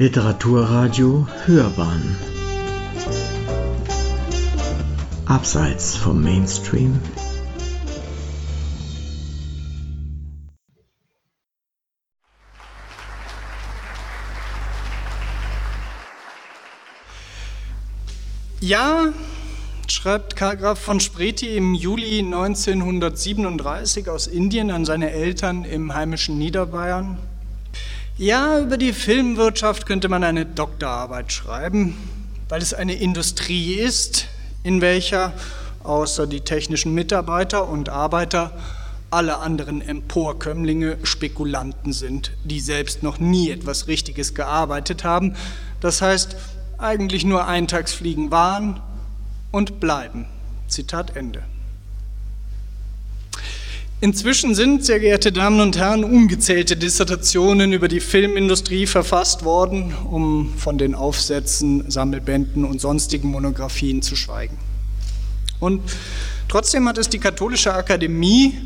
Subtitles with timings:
[0.00, 2.16] Literaturradio Hörbahn
[5.26, 7.00] Abseits vom Mainstream
[18.60, 19.12] Ja,
[19.88, 26.38] schreibt Karl Graf von Spreti im Juli 1937 aus Indien an seine Eltern im heimischen
[26.38, 27.18] Niederbayern.
[28.18, 31.96] Ja, über die Filmwirtschaft könnte man eine Doktorarbeit schreiben,
[32.48, 34.26] weil es eine Industrie ist,
[34.64, 35.32] in welcher
[35.84, 38.58] außer die technischen Mitarbeiter und Arbeiter
[39.10, 45.36] alle anderen Emporkömmlinge Spekulanten sind, die selbst noch nie etwas Richtiges gearbeitet haben,
[45.80, 46.34] das heißt
[46.76, 48.80] eigentlich nur Eintagsfliegen waren
[49.52, 50.26] und bleiben.
[50.66, 51.44] Zitat Ende.
[54.00, 60.52] Inzwischen sind, sehr geehrte Damen und Herren, ungezählte Dissertationen über die Filmindustrie verfasst worden, um
[60.56, 64.56] von den Aufsätzen, Sammelbänden und sonstigen Monographien zu schweigen.
[65.58, 65.82] Und
[66.46, 68.56] trotzdem hat es die Katholische Akademie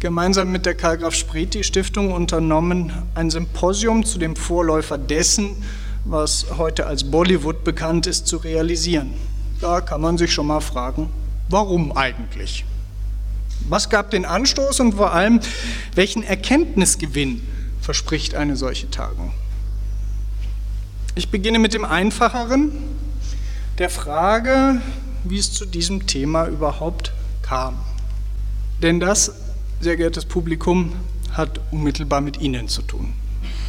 [0.00, 5.56] gemeinsam mit der Karl Graf Spreti Stiftung unternommen, ein Symposium zu dem Vorläufer dessen,
[6.04, 9.14] was heute als Bollywood bekannt ist, zu realisieren.
[9.62, 11.08] Da kann man sich schon mal fragen,
[11.48, 12.66] warum eigentlich?
[13.68, 15.40] Was gab den Anstoß und vor allem,
[15.94, 17.42] welchen Erkenntnisgewinn
[17.80, 19.32] verspricht eine solche Tagung?
[21.14, 22.72] Ich beginne mit dem Einfacheren,
[23.78, 24.80] der Frage,
[25.24, 27.76] wie es zu diesem Thema überhaupt kam.
[28.82, 29.32] Denn das,
[29.80, 30.92] sehr geehrtes Publikum,
[31.32, 33.14] hat unmittelbar mit Ihnen zu tun.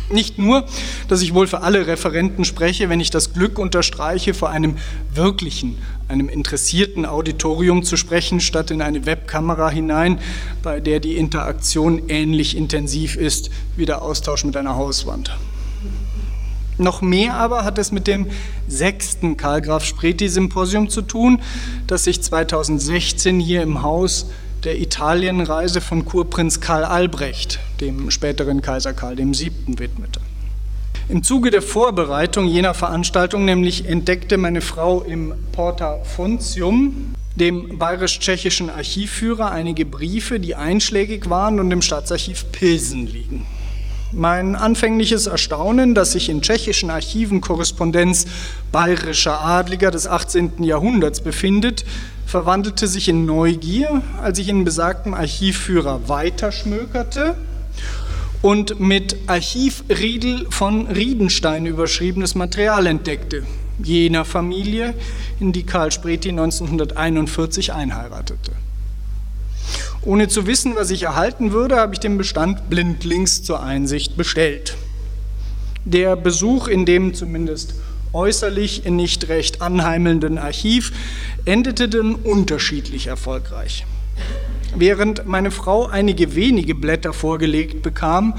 [0.09, 0.65] Nicht nur,
[1.07, 4.77] dass ich wohl für alle Referenten spreche, wenn ich das Glück unterstreiche, vor einem
[5.13, 10.19] wirklichen, einem interessierten Auditorium zu sprechen, statt in eine Webkamera hinein,
[10.61, 15.35] bei der die Interaktion ähnlich intensiv ist wie der Austausch mit einer Hauswand.
[16.77, 18.27] Noch mehr aber hat es mit dem
[18.67, 21.41] sechsten Karl Graf Spreti Symposium zu tun,
[21.87, 24.29] das sich 2016 hier im Haus
[24.65, 30.19] der Italienreise von Kurprinz Karl Albrecht, dem späteren Kaiser Karl VII., widmete.
[31.07, 38.71] Im Zuge der Vorbereitung jener Veranstaltung nämlich entdeckte meine Frau im Porta Foncium, dem bayerisch-tschechischen
[38.71, 43.45] Archivführer, einige Briefe, die einschlägig waren und im Staatsarchiv Pilsen liegen.
[44.11, 48.25] Mein anfängliches Erstaunen, dass sich in tschechischen Archiven Korrespondenz
[48.71, 50.63] bayerischer Adliger des 18.
[50.63, 51.85] Jahrhunderts befindet,
[52.25, 57.35] verwandelte sich in Neugier, als ich in besagtem Archivführer weiterschmökerte
[58.41, 63.43] und mit Archivriedel von Riedenstein überschriebenes Material entdeckte,
[63.81, 64.93] jener Familie,
[65.39, 68.51] in die Karl Spreti 1941 einheiratete.
[70.03, 74.75] Ohne zu wissen, was ich erhalten würde, habe ich den Bestand blindlings zur Einsicht bestellt.
[75.83, 77.73] Der Besuch in dem zumindest
[78.15, 80.91] äußerlich nicht recht anheimelnden Archiv
[81.45, 83.85] endete dann unterschiedlich erfolgreich.
[84.75, 88.33] Während meine Frau einige wenige Blätter vorgelegt bekam,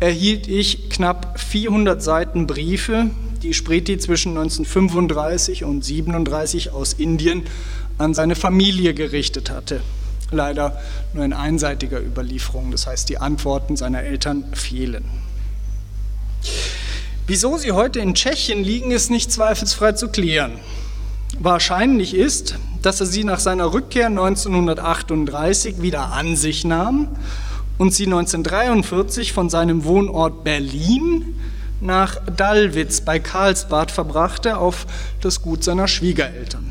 [0.00, 3.10] erhielt ich knapp 400 Seiten Briefe,
[3.42, 7.44] die Spreti zwischen 1935 und 1937 aus Indien
[7.98, 9.80] an seine Familie gerichtet hatte.
[10.30, 10.80] Leider
[11.14, 15.04] nur in einseitiger Überlieferung, das heißt die Antworten seiner Eltern fehlen.
[17.26, 20.54] Wieso sie heute in Tschechien liegen, ist nicht zweifelsfrei zu klären.
[21.38, 27.08] Wahrscheinlich ist, dass er sie nach seiner Rückkehr 1938 wieder an sich nahm
[27.78, 31.36] und sie 1943 von seinem Wohnort Berlin
[31.80, 34.86] nach Dallwitz bei Karlsbad verbrachte auf
[35.20, 36.70] das Gut seiner Schwiegereltern.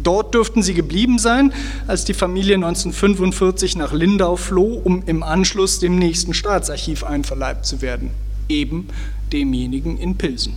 [0.00, 1.52] Dort dürften sie geblieben sein,
[1.88, 7.82] als die Familie 1945 nach Lindau floh, um im Anschluss dem nächsten Staatsarchiv einverleibt zu
[7.82, 8.10] werden,
[8.48, 8.88] eben
[9.32, 10.54] demjenigen in Pilsen.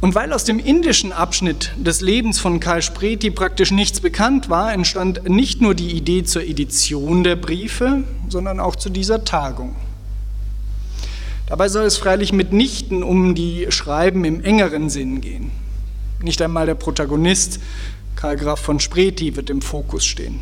[0.00, 4.72] Und weil aus dem indischen Abschnitt des Lebens von Karl Spreti praktisch nichts bekannt war,
[4.72, 9.76] entstand nicht nur die Idee zur Edition der Briefe, sondern auch zu dieser Tagung.
[11.46, 15.50] Dabei soll es freilich mitnichten um die Schreiben im engeren Sinn gehen.
[16.22, 17.60] Nicht einmal der Protagonist,
[18.16, 20.40] Karl Graf von Spreti, wird im Fokus stehen.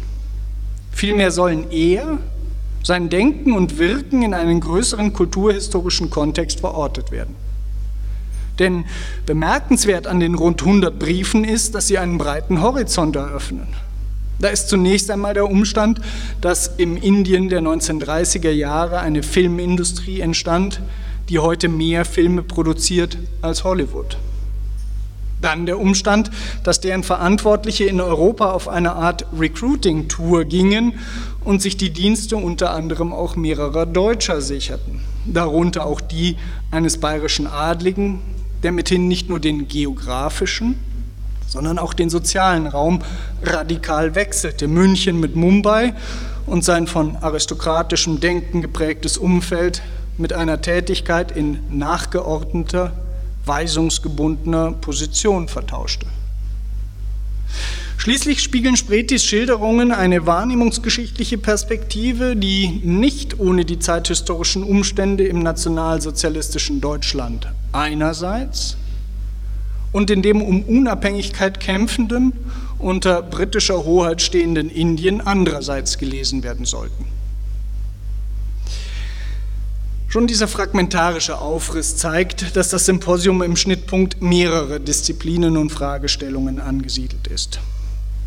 [0.93, 2.19] Vielmehr sollen er
[2.83, 7.35] sein Denken und Wirken in einen größeren kulturhistorischen Kontext verortet werden.
[8.59, 8.85] Denn
[9.27, 13.69] bemerkenswert an den rund 100 Briefen ist, dass sie einen breiten Horizont eröffnen.
[14.41, 16.01] Da ist zunächst einmal der Umstand,
[16.41, 20.81] dass im Indien der 1930er Jahre eine Filmindustrie entstand,
[21.29, 24.17] die heute mehr Filme produziert als Hollywood.
[25.41, 26.31] Dann der Umstand,
[26.65, 30.95] dass deren Verantwortliche in Europa auf eine Art Recruiting-Tour gingen
[31.45, 35.01] und sich die Dienste unter anderem auch mehrerer Deutscher sicherten.
[35.27, 36.37] darunter auch die
[36.71, 38.21] eines bayerischen Adligen,
[38.63, 40.79] der mithin nicht nur den geografischen,
[41.47, 43.01] sondern auch den sozialen Raum
[43.43, 44.69] radikal wechselte.
[44.69, 45.95] München mit Mumbai
[46.47, 49.83] und sein von aristokratischem Denken geprägtes Umfeld
[50.19, 52.93] mit einer Tätigkeit in nachgeordneter,
[53.49, 56.07] weisungsgebundener Position vertauschte.
[57.97, 66.81] Schließlich spiegeln Spretis Schilderungen eine wahrnehmungsgeschichtliche Perspektive, die nicht ohne die zeithistorischen Umstände im nationalsozialistischen
[66.81, 68.77] Deutschland einerseits
[69.91, 72.33] und in dem um Unabhängigkeit kämpfenden,
[72.79, 77.18] unter britischer Hoheit stehenden Indien andererseits gelesen werden sollten.
[80.09, 87.27] Schon dieser fragmentarische Aufriss zeigt, dass das Symposium im Schnittpunkt mehrere Disziplinen und Fragestellungen angesiedelt
[87.27, 87.61] ist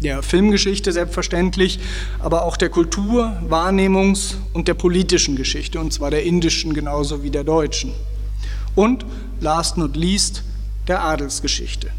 [0.01, 1.79] der Filmgeschichte selbstverständlich,
[2.19, 7.29] aber auch der Kultur, Wahrnehmungs- und der politischen Geschichte, und zwar der indischen genauso wie
[7.29, 7.93] der deutschen.
[8.75, 9.05] Und,
[9.39, 10.43] last not least,
[10.87, 11.89] der Adelsgeschichte.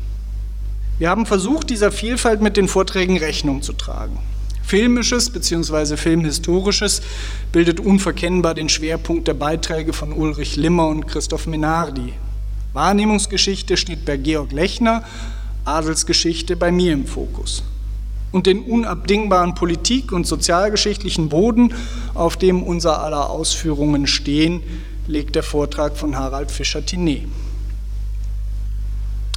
[0.98, 4.18] Wir haben versucht, dieser Vielfalt mit den Vorträgen Rechnung zu tragen.
[4.62, 5.96] Filmisches bzw.
[5.96, 7.02] Filmhistorisches
[7.52, 12.14] bildet unverkennbar den Schwerpunkt der Beiträge von Ulrich Limmer und Christoph Menardi.
[12.72, 15.04] Wahrnehmungsgeschichte steht bei Georg Lechner,
[15.64, 17.62] Adelsgeschichte bei mir im Fokus
[18.32, 21.74] und den unabdingbaren politik- und sozialgeschichtlichen Boden,
[22.14, 24.62] auf dem unser aller Ausführungen stehen,
[25.06, 27.28] legt der Vortrag von Harald Fischer-Tinet.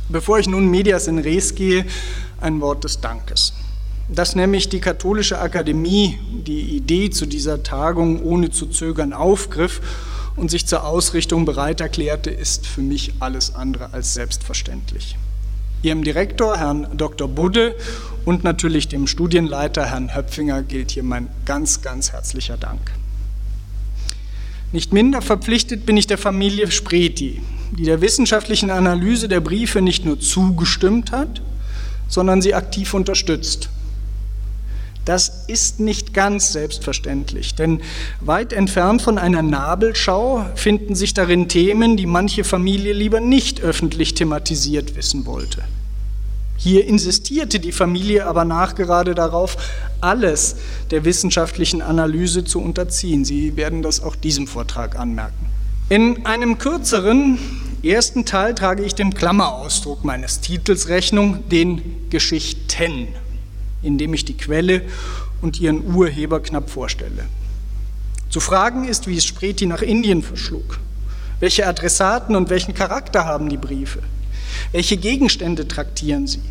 [0.07, 1.86] Bevor ich nun medias in res gehe,
[2.39, 3.54] ein Wort des Dankes.
[4.07, 9.81] Dass nämlich die Katholische Akademie die Idee zu dieser Tagung ohne zu zögern aufgriff
[10.36, 15.18] und sich zur Ausrichtung bereit erklärte, ist für mich alles andere als selbstverständlich.
[15.81, 17.28] Ihrem Direktor, Herrn Dr.
[17.28, 17.75] Budde,
[18.25, 22.92] und natürlich dem Studienleiter, Herrn Höpfinger, gilt hier mein ganz, ganz herzlicher Dank.
[24.72, 27.42] Nicht minder verpflichtet bin ich der Familie Spreti,
[27.78, 31.42] die der wissenschaftlichen Analyse der Briefe nicht nur zugestimmt hat,
[32.08, 33.69] sondern sie aktiv unterstützt.
[35.06, 37.81] Das ist nicht ganz selbstverständlich, denn
[38.22, 44.16] weit entfernt von einer Nabelschau finden sich darin Themen, die manche Familie lieber nicht öffentlich
[44.16, 45.63] thematisiert wissen wollte.
[46.57, 49.57] Hier insistierte die Familie aber nachgerade darauf,
[50.02, 50.56] alles
[50.90, 53.25] der wissenschaftlichen Analyse zu unterziehen.
[53.25, 55.46] Sie werden das auch diesem Vortrag anmerken.
[55.90, 57.38] In einem kürzeren
[57.84, 63.10] ersten Teil trage ich dem Klammerausdruck meines Titels Rechnung, den Geschichten
[63.86, 64.82] indem ich die Quelle
[65.42, 67.26] und ihren Urheber knapp vorstelle.
[68.30, 70.80] Zu fragen ist, wie es Spreti nach Indien verschlug.
[71.40, 74.00] Welche Adressaten und welchen Charakter haben die Briefe?
[74.72, 76.42] Welche Gegenstände traktieren sie?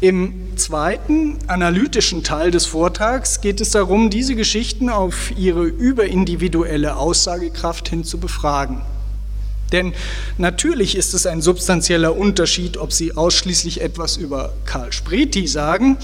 [0.00, 7.90] Im zweiten analytischen Teil des Vortrags geht es darum, diese Geschichten auf ihre überindividuelle Aussagekraft
[7.90, 8.80] hin zu befragen.
[9.72, 9.92] Denn
[10.38, 15.98] natürlich ist es ein substanzieller Unterschied, ob Sie ausschließlich etwas über Karl Spreti sagen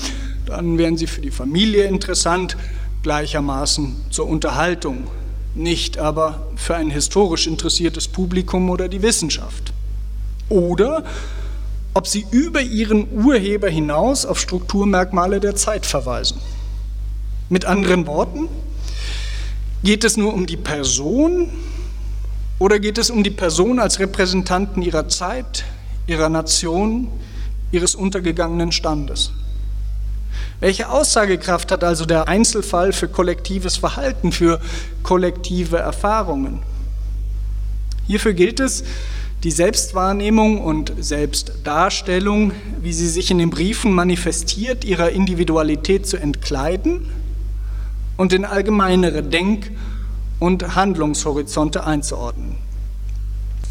[0.46, 2.56] dann wären sie für die Familie interessant,
[3.02, 5.08] gleichermaßen zur Unterhaltung,
[5.54, 9.72] nicht aber für ein historisch interessiertes Publikum oder die Wissenschaft.
[10.48, 11.04] Oder
[11.94, 16.38] ob sie über ihren Urheber hinaus auf Strukturmerkmale der Zeit verweisen.
[17.48, 18.48] Mit anderen Worten,
[19.82, 21.48] geht es nur um die Person
[22.58, 25.64] oder geht es um die Person als Repräsentanten ihrer Zeit,
[26.06, 27.08] ihrer Nation,
[27.70, 29.32] ihres untergegangenen Standes?
[30.58, 34.60] Welche Aussagekraft hat also der Einzelfall für kollektives Verhalten, für
[35.02, 36.62] kollektive Erfahrungen?
[38.06, 38.84] Hierfür gilt es,
[39.44, 47.10] die Selbstwahrnehmung und Selbstdarstellung, wie sie sich in den Briefen manifestiert, ihrer Individualität zu entkleiden
[48.16, 49.70] und in allgemeinere Denk-
[50.38, 52.56] und Handlungshorizonte einzuordnen.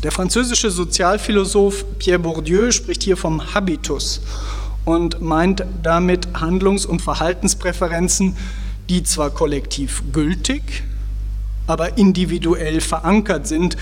[0.04, 4.22] Der französische Sozialphilosoph Pierre Bourdieu spricht hier vom Habitus
[4.86, 8.38] und meint damit Handlungs- und Verhaltenspräferenzen,
[8.88, 10.84] die zwar kollektiv gültig,
[11.68, 13.76] aber individuell verankert sind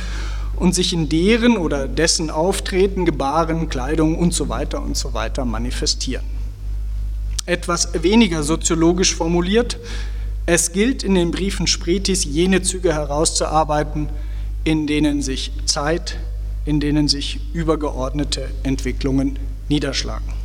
[0.55, 5.43] und sich in deren oder dessen Auftreten, Gebaren, Kleidung und so weiter und so weiter
[5.45, 6.24] manifestieren.
[7.45, 9.77] Etwas weniger soziologisch formuliert,
[10.45, 14.07] es gilt in den Briefen Spretis jene Züge herauszuarbeiten,
[14.63, 16.17] in denen sich Zeit,
[16.65, 20.43] in denen sich übergeordnete Entwicklungen niederschlagen.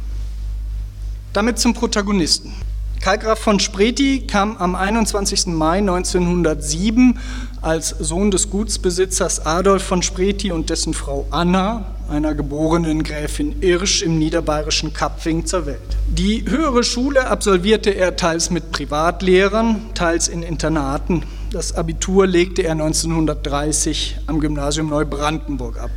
[1.33, 2.55] Damit zum Protagonisten.
[3.01, 5.47] Karl Graf von Spreti kam am 21.
[5.47, 7.19] Mai 1907
[7.63, 14.03] als Sohn des Gutsbesitzers Adolf von Spreti und dessen Frau Anna, einer geborenen Gräfin Irsch
[14.03, 15.97] im niederbayerischen Kapfing zur Welt.
[16.09, 21.23] Die höhere Schule absolvierte er teils mit Privatlehrern, teils in Internaten.
[21.53, 25.91] Das Abitur legte er 1930 am Gymnasium Neubrandenburg ab.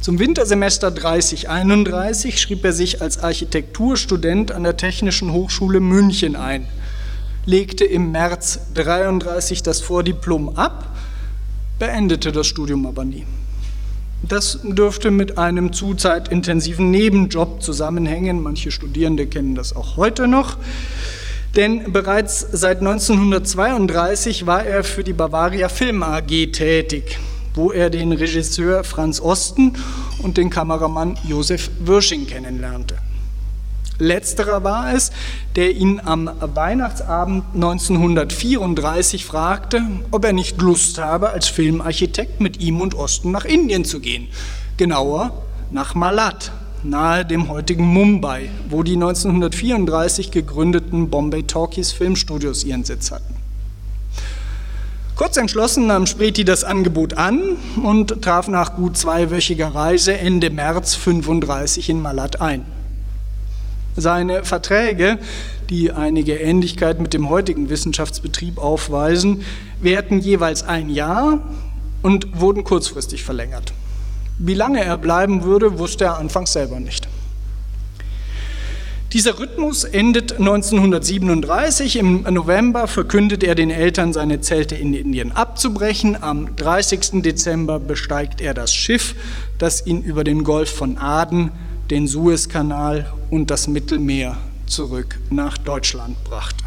[0.00, 6.66] Zum Wintersemester 30-31 schrieb er sich als Architekturstudent an der Technischen Hochschule München ein,
[7.46, 10.96] legte im März 33 das Vordiplom ab,
[11.80, 13.26] beendete das Studium aber nie.
[14.22, 18.42] Das dürfte mit einem zuzeitintensiven Nebenjob zusammenhängen.
[18.42, 20.58] Manche Studierende kennen das auch heute noch.
[21.56, 27.18] Denn bereits seit 1932 war er für die Bavaria Film AG tätig
[27.58, 29.72] wo er den Regisseur Franz Osten
[30.22, 32.94] und den Kameramann Josef Wirsching kennenlernte.
[33.98, 35.10] Letzterer war es,
[35.56, 42.80] der ihn am Weihnachtsabend 1934 fragte, ob er nicht Lust habe, als Filmarchitekt mit ihm
[42.80, 44.28] und Osten nach Indien zu gehen.
[44.76, 46.52] Genauer nach Malat,
[46.84, 53.37] nahe dem heutigen Mumbai, wo die 1934 gegründeten Bombay Talkies Filmstudios ihren Sitz hatten.
[55.18, 60.94] Kurz entschlossen nahm Spreti das Angebot an und traf nach gut zweiwöchiger Reise Ende März
[60.94, 62.64] 35 in Malat ein.
[63.96, 65.18] Seine Verträge,
[65.70, 69.44] die einige Ähnlichkeit mit dem heutigen Wissenschaftsbetrieb aufweisen,
[69.80, 71.40] währten jeweils ein Jahr
[72.02, 73.72] und wurden kurzfristig verlängert.
[74.38, 77.08] Wie lange er bleiben würde, wusste er anfangs selber nicht.
[79.14, 81.96] Dieser Rhythmus endet 1937.
[81.96, 86.22] Im November verkündet er den Eltern, seine Zelte in Indien abzubrechen.
[86.22, 87.22] Am 30.
[87.22, 89.14] Dezember besteigt er das Schiff,
[89.56, 91.52] das ihn über den Golf von Aden,
[91.90, 94.36] den Suezkanal und das Mittelmeer
[94.66, 96.64] zurück nach Deutschland brachte.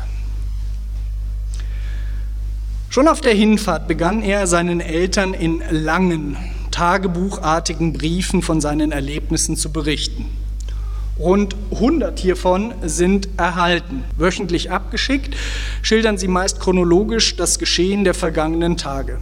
[2.89, 6.37] Schon auf der Hinfahrt begann er seinen Eltern in langen,
[6.71, 10.40] tagebuchartigen Briefen von seinen Erlebnissen zu berichten.
[11.21, 14.03] Rund 100 hiervon sind erhalten.
[14.17, 15.35] Wöchentlich abgeschickt,
[15.83, 19.19] schildern sie meist chronologisch das Geschehen der vergangenen Tage.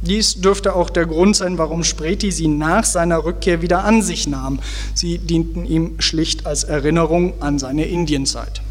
[0.00, 4.26] Dies dürfte auch der Grund sein, warum Spreti sie nach seiner Rückkehr wieder an sich
[4.26, 4.58] nahm.
[4.94, 8.62] Sie dienten ihm schlicht als Erinnerung an seine Indienzeit.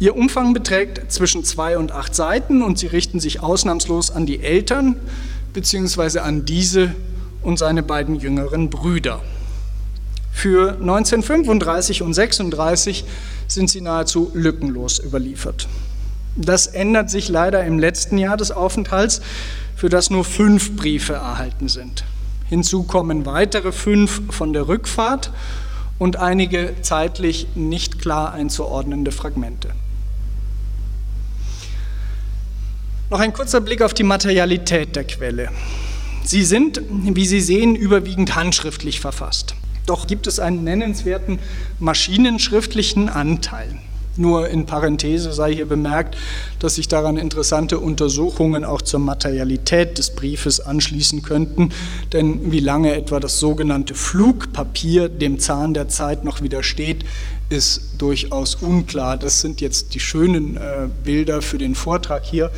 [0.00, 4.40] Ihr Umfang beträgt zwischen zwei und acht Seiten und sie richten sich ausnahmslos an die
[4.40, 4.96] Eltern
[5.52, 6.18] bzw.
[6.18, 6.92] an diese
[7.42, 9.22] und seine beiden jüngeren Brüder.
[10.32, 13.04] Für 1935 und 1936
[13.46, 15.68] sind sie nahezu lückenlos überliefert.
[16.36, 19.20] Das ändert sich leider im letzten Jahr des Aufenthalts,
[19.76, 22.04] für das nur fünf Briefe erhalten sind.
[22.48, 25.32] Hinzu kommen weitere fünf von der Rückfahrt
[25.98, 29.70] und einige zeitlich nicht klar einzuordnende Fragmente.
[33.10, 35.50] Noch ein kurzer Blick auf die Materialität der Quelle.
[36.24, 39.54] Sie sind, wie Sie sehen, überwiegend handschriftlich verfasst.
[39.86, 41.38] Doch gibt es einen nennenswerten
[41.78, 43.78] maschinenschriftlichen Anteil.
[44.16, 46.16] Nur in Parenthese sei hier bemerkt,
[46.58, 51.70] dass sich daran interessante Untersuchungen auch zur Materialität des Briefes anschließen könnten,
[52.12, 57.04] denn wie lange etwa das sogenannte Flugpapier dem Zahn der Zeit noch widersteht,
[57.50, 59.16] ist durchaus unklar.
[59.16, 62.50] Das sind jetzt die schönen äh, Bilder für den Vortrag hier.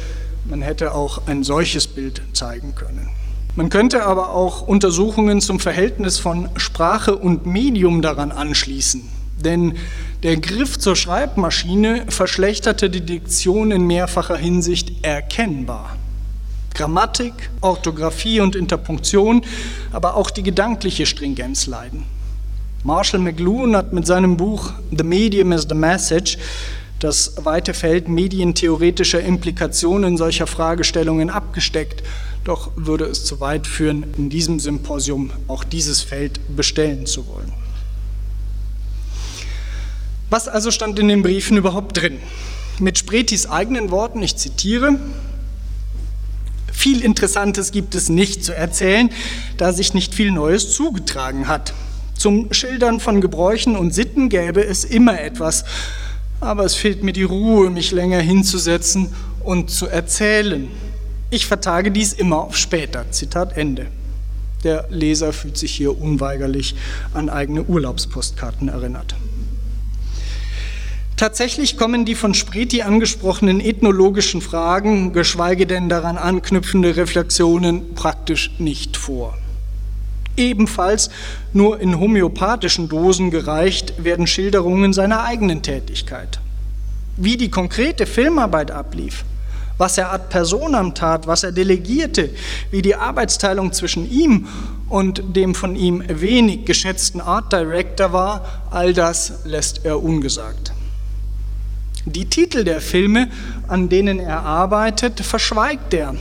[0.46, 3.08] Man hätte auch ein solches Bild zeigen können.
[3.54, 9.02] Man könnte aber auch Untersuchungen zum Verhältnis von Sprache und Medium daran anschließen,
[9.44, 9.74] denn
[10.22, 15.96] der Griff zur Schreibmaschine verschlechterte die Diktion in mehrfacher Hinsicht erkennbar.
[16.74, 19.42] Grammatik, Orthographie und Interpunktion,
[19.92, 22.04] aber auch die gedankliche Stringenz leiden.
[22.84, 26.38] Marshall McLuhan hat mit seinem Buch The Medium is the Message
[26.98, 32.02] das weite Feld medientheoretischer Implikationen solcher Fragestellungen abgesteckt
[32.44, 37.52] doch würde es zu weit führen, in diesem Symposium auch dieses Feld bestellen zu wollen.
[40.30, 42.18] Was also stand in den Briefen überhaupt drin?
[42.78, 44.98] Mit Spretis eigenen Worten, ich zitiere,
[46.72, 49.10] viel Interessantes gibt es nicht zu erzählen,
[49.58, 51.74] da sich nicht viel Neues zugetragen hat.
[52.16, 55.64] Zum Schildern von Gebräuchen und Sitten gäbe es immer etwas,
[56.40, 60.68] aber es fehlt mir die Ruhe, mich länger hinzusetzen und zu erzählen.
[61.32, 63.10] Ich vertage dies immer auf später.
[63.10, 63.86] Zitat Ende.
[64.64, 66.74] Der Leser fühlt sich hier unweigerlich
[67.14, 69.14] an eigene Urlaubspostkarten erinnert.
[71.16, 78.98] Tatsächlich kommen die von Spreti angesprochenen ethnologischen Fragen, geschweige denn daran anknüpfende Reflexionen, praktisch nicht
[78.98, 79.38] vor.
[80.36, 81.08] Ebenfalls
[81.54, 86.40] nur in homöopathischen Dosen gereicht werden Schilderungen seiner eigenen Tätigkeit.
[87.16, 89.24] Wie die konkrete Filmarbeit ablief,
[89.82, 92.30] was er ad personam tat, was er delegierte,
[92.70, 94.46] wie die Arbeitsteilung zwischen ihm
[94.88, 100.72] und dem von ihm wenig geschätzten Art Director war, all das lässt er ungesagt.
[102.04, 103.28] Die Titel der Filme,
[103.66, 106.14] an denen er arbeitet, verschweigt er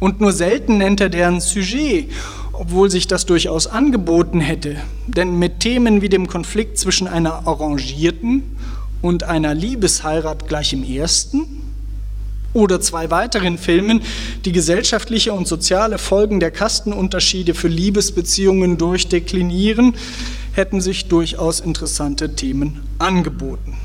[0.00, 2.10] und nur selten nennt er deren Sujet
[2.56, 4.76] obwohl sich das durchaus angeboten hätte.
[5.08, 8.44] Denn mit Themen wie dem Konflikt zwischen einer arrangierten
[9.02, 11.63] und einer Liebesheirat gleich im ersten
[12.54, 14.00] oder zwei weiteren Filmen,
[14.44, 19.94] die gesellschaftliche und soziale Folgen der Kastenunterschiede für Liebesbeziehungen durchdeklinieren,
[20.52, 23.76] hätten sich durchaus interessante Themen angeboten.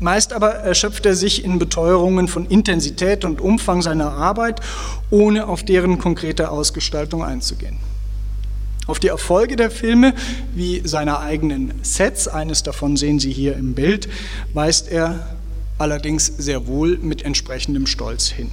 [0.00, 4.60] Meist aber erschöpft er sich in Beteuerungen von Intensität und Umfang seiner Arbeit,
[5.10, 7.76] ohne auf deren konkrete Ausgestaltung einzugehen.
[8.88, 10.12] Auf die Erfolge der Filme,
[10.54, 14.08] wie seiner eigenen Sets, eines davon sehen Sie hier im Bild,
[14.54, 15.36] weist er
[15.82, 18.50] allerdings sehr wohl mit entsprechendem Stolz hin.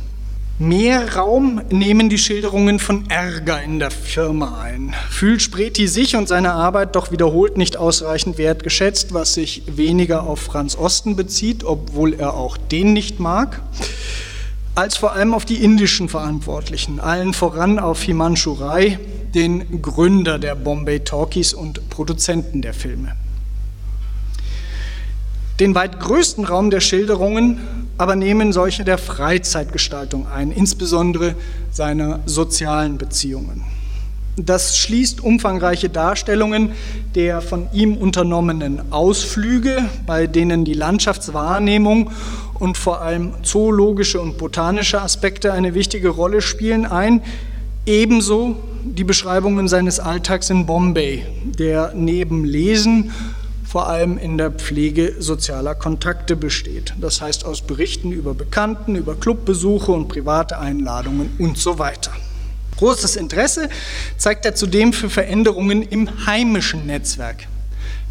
[0.57, 4.93] Mehr Raum nehmen die Schilderungen von Ärger in der Firma ein.
[5.09, 10.39] Fühlt Spreti sich und seine Arbeit doch wiederholt nicht ausreichend wertgeschätzt, was sich weniger auf
[10.39, 13.61] Franz Osten bezieht, obwohl er auch den nicht mag,
[14.75, 18.99] als vor allem auf die indischen Verantwortlichen, allen voran auf Himanshu Rai,
[19.33, 23.15] den Gründer der Bombay Talkies und Produzenten der Filme.
[25.59, 27.59] Den weit größten Raum der Schilderungen
[27.97, 31.35] aber nehmen solche der Freizeitgestaltung ein, insbesondere
[31.69, 33.65] seiner sozialen Beziehungen.
[34.37, 36.71] Das schließt umfangreiche Darstellungen
[37.13, 42.11] der von ihm unternommenen Ausflüge, bei denen die Landschaftswahrnehmung
[42.53, 47.21] und vor allem zoologische und botanische Aspekte eine wichtige Rolle spielen, ein,
[47.85, 51.25] ebenso die Beschreibungen seines Alltags in Bombay,
[51.57, 53.11] der neben Lesen
[53.69, 56.95] vor allem in der Pflege sozialer Kontakte besteht.
[56.99, 62.11] Das heißt aus Berichten über Bekannten, über Clubbesuche und private Einladungen und so weiter.
[62.77, 63.69] Großes Interesse
[64.17, 67.47] zeigt er zudem für Veränderungen im heimischen Netzwerk,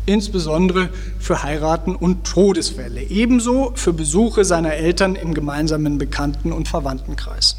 [0.07, 7.57] insbesondere für Heiraten und Todesfälle, ebenso für Besuche seiner Eltern im gemeinsamen Bekannten- und Verwandtenkreis.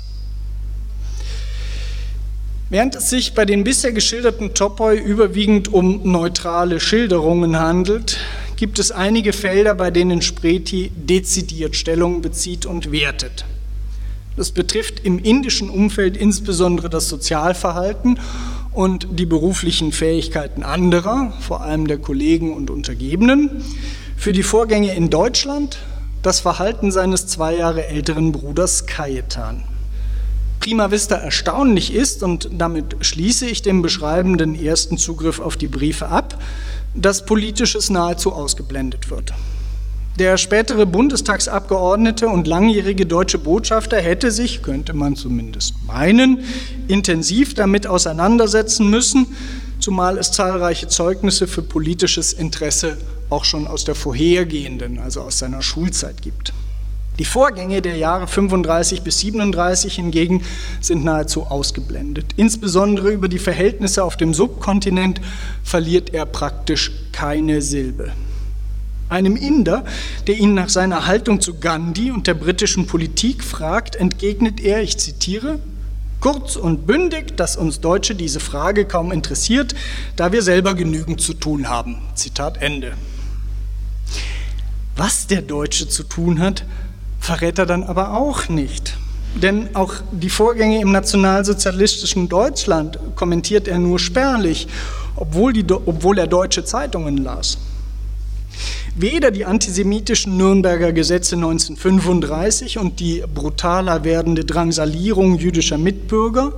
[2.72, 8.20] Während es sich bei den bisher geschilderten Topoi überwiegend um neutrale Schilderungen handelt,
[8.58, 13.46] gibt es einige Felder, bei denen Spreti dezidiert Stellung bezieht und wertet.
[14.38, 18.20] Das betrifft im indischen Umfeld insbesondere das Sozialverhalten
[18.72, 23.64] und die beruflichen Fähigkeiten anderer, vor allem der Kollegen und Untergebenen.
[24.16, 25.80] Für die Vorgänge in Deutschland
[26.22, 29.64] das Verhalten seines zwei Jahre älteren Bruders Kajetan
[30.60, 36.08] prima vista erstaunlich ist, und damit schließe ich den beschreibenden ersten Zugriff auf die Briefe
[36.10, 36.42] ab,
[36.94, 39.34] dass Politisches nahezu ausgeblendet wird.
[40.18, 46.44] Der spätere Bundestagsabgeordnete und langjährige deutsche Botschafter hätte sich, könnte man zumindest meinen,
[46.90, 49.28] intensiv damit auseinandersetzen müssen,
[49.80, 52.98] zumal es zahlreiche Zeugnisse für politisches Interesse
[53.30, 56.52] auch schon aus der vorhergehenden, also aus seiner Schulzeit gibt.
[57.20, 60.44] Die Vorgänge der Jahre 35 bis 37 hingegen
[60.80, 62.28] sind nahezu ausgeblendet.
[62.38, 65.20] Insbesondere über die Verhältnisse auf dem Subkontinent
[65.62, 68.14] verliert er praktisch keine Silbe.
[69.10, 69.84] Einem Inder,
[70.28, 74.98] der ihn nach seiner Haltung zu Gandhi und der britischen Politik fragt, entgegnet er, ich
[74.98, 75.60] zitiere,
[76.20, 79.74] Kurz und bündig, dass uns Deutsche diese Frage kaum interessiert,
[80.18, 81.96] da wir selber genügend zu tun haben.
[82.14, 82.94] Zitat Ende.
[84.98, 86.66] Was der Deutsche zu tun hat,
[87.20, 88.98] verrät er dann aber auch nicht.
[89.36, 94.68] Denn auch die Vorgänge im nationalsozialistischen Deutschland kommentiert er nur spärlich,
[95.16, 97.58] obwohl, die, obwohl er deutsche Zeitungen las.
[98.96, 106.52] Weder die antisemitischen Nürnberger Gesetze 1935 und die brutaler werdende Drangsalierung jüdischer Mitbürger,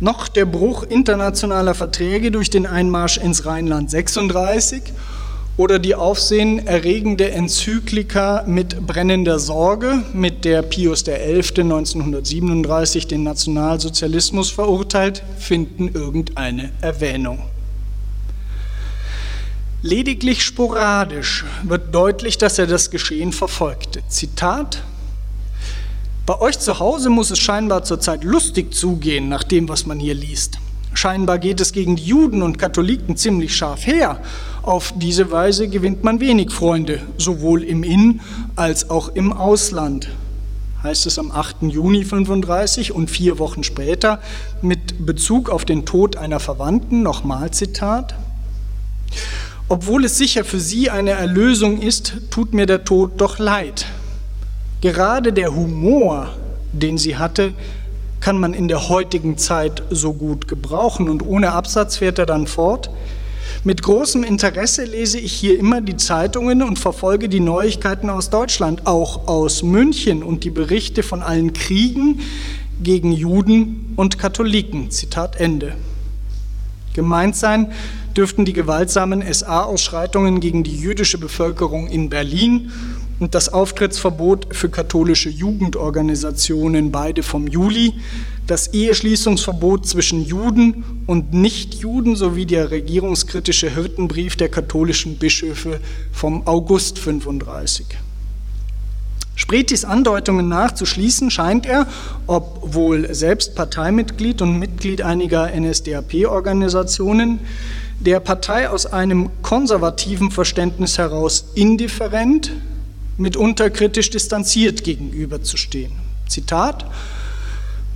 [0.00, 4.82] noch der Bruch internationaler Verträge durch den Einmarsch ins Rheinland 36
[5.56, 11.42] oder die aufsehenerregende Enzyklika mit brennender Sorge, mit der Pius XI.
[11.60, 17.40] 1937 den Nationalsozialismus verurteilt, finden irgendeine Erwähnung.
[19.82, 24.00] Lediglich sporadisch wird deutlich, dass er das Geschehen verfolgte.
[24.08, 24.82] Zitat
[26.24, 30.14] Bei euch zu Hause muss es scheinbar zurzeit lustig zugehen, nach dem, was man hier
[30.14, 30.58] liest.
[30.94, 34.20] Scheinbar geht es gegen die Juden und Katholiken ziemlich scharf her.
[34.62, 38.20] Auf diese Weise gewinnt man wenig Freunde, sowohl im In-
[38.54, 40.08] als auch im Ausland.
[40.84, 41.68] heißt es am 8.
[41.70, 44.18] Juni 35 und vier Wochen später
[44.62, 48.14] mit Bezug auf den Tod einer Verwandten, nochmal Zitat,
[49.68, 53.86] obwohl es sicher für sie eine Erlösung ist, tut mir der Tod doch leid.
[54.80, 56.30] Gerade der Humor,
[56.72, 57.52] den sie hatte,
[58.18, 61.08] kann man in der heutigen Zeit so gut gebrauchen.
[61.08, 62.90] Und ohne Absatz fährt er dann fort.
[63.64, 68.86] Mit großem Interesse lese ich hier immer die Zeitungen und verfolge die Neuigkeiten aus Deutschland,
[68.86, 72.20] auch aus München und die Berichte von allen Kriegen
[72.82, 74.90] gegen Juden und Katholiken.
[74.90, 75.74] Zitat Ende.
[76.94, 77.72] Gemeint sein
[78.16, 82.70] dürften die gewaltsamen SA-Ausschreitungen gegen die jüdische Bevölkerung in Berlin
[83.22, 87.94] und das Auftrittsverbot für katholische Jugendorganisationen, beide vom Juli,
[88.48, 95.78] das Eheschließungsverbot zwischen Juden und Nichtjuden sowie der regierungskritische Hirtenbrief der katholischen Bischöfe
[96.10, 97.86] vom August 35.
[99.36, 101.86] Spretis Andeutungen nachzuschließen scheint er,
[102.26, 107.38] obwohl selbst Parteimitglied und Mitglied einiger NSDAP-Organisationen,
[108.00, 112.50] der Partei aus einem konservativen Verständnis heraus indifferent,
[113.22, 115.92] mitunter kritisch distanziert gegenüberzustehen.
[116.28, 116.84] Zitat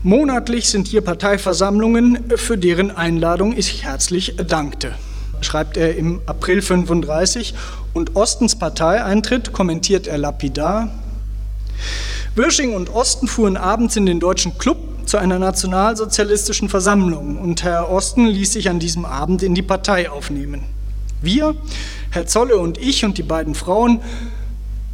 [0.02, 4.94] Monatlich sind hier Parteiversammlungen, für deren Einladung ich herzlich dankte,
[5.40, 7.54] schreibt er im April 35
[7.92, 10.90] und Ostens Parteieintritt kommentiert er lapidar.
[12.36, 17.90] Bürsching und Osten fuhren abends in den Deutschen Club zu einer nationalsozialistischen Versammlung und Herr
[17.90, 20.62] Osten ließ sich an diesem Abend in die Partei aufnehmen.
[21.22, 21.56] Wir,
[22.10, 24.00] Herr Zolle und ich und die beiden Frauen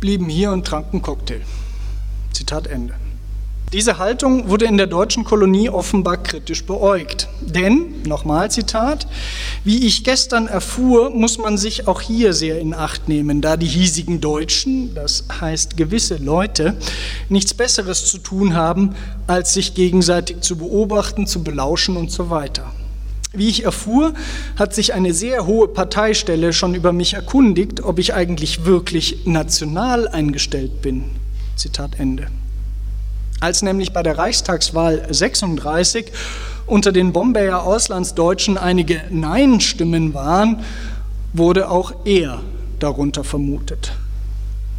[0.02, 1.42] blieben hier und tranken Cocktail.
[2.32, 2.94] Zitat Ende.
[3.72, 7.28] Diese Haltung wurde in der deutschen Kolonie offenbar kritisch beäugt.
[7.40, 9.06] Denn, nochmal Zitat,
[9.64, 13.66] wie ich gestern erfuhr, muss man sich auch hier sehr in Acht nehmen, da die
[13.66, 16.76] hiesigen Deutschen, das heißt gewisse Leute,
[17.28, 18.96] nichts Besseres zu tun haben,
[19.28, 22.72] als sich gegenseitig zu beobachten, zu belauschen und so weiter.
[23.34, 24.12] Wie ich erfuhr,
[24.56, 30.06] hat sich eine sehr hohe Parteistelle schon über mich erkundigt, ob ich eigentlich wirklich national
[30.06, 31.04] eingestellt bin.
[31.56, 32.26] Zitat Ende.
[33.40, 36.12] Als nämlich bei der Reichstagswahl 36
[36.66, 40.62] unter den Bombayer Auslandsdeutschen einige Nein-Stimmen waren,
[41.32, 42.40] wurde auch er
[42.78, 43.92] darunter vermutet.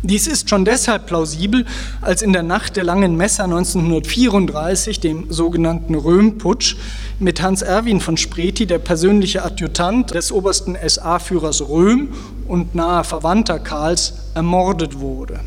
[0.05, 1.65] Dies ist schon deshalb plausibel,
[2.01, 6.75] als in der Nacht der langen Messer 1934, dem sogenannten Röhm-Putsch,
[7.19, 12.09] mit Hans Erwin von Spreti, der persönliche Adjutant des obersten SA-Führers Röhm
[12.49, 15.39] und nahe Verwandter Karls, ermordet wurde.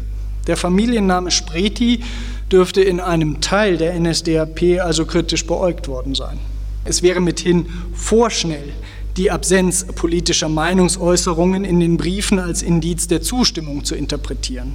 [0.47, 2.03] Der Familienname Spreti
[2.51, 6.39] dürfte in einem Teil der NSDAP also kritisch beäugt worden sein.
[6.87, 8.73] Es wäre mithin vorschnell,
[9.17, 14.75] die Absenz politischer Meinungsäußerungen in den Briefen als Indiz der Zustimmung zu interpretieren.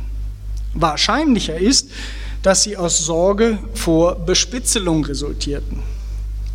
[0.73, 1.89] Wahrscheinlicher ist,
[2.41, 5.79] dass sie aus Sorge vor Bespitzelung resultierten.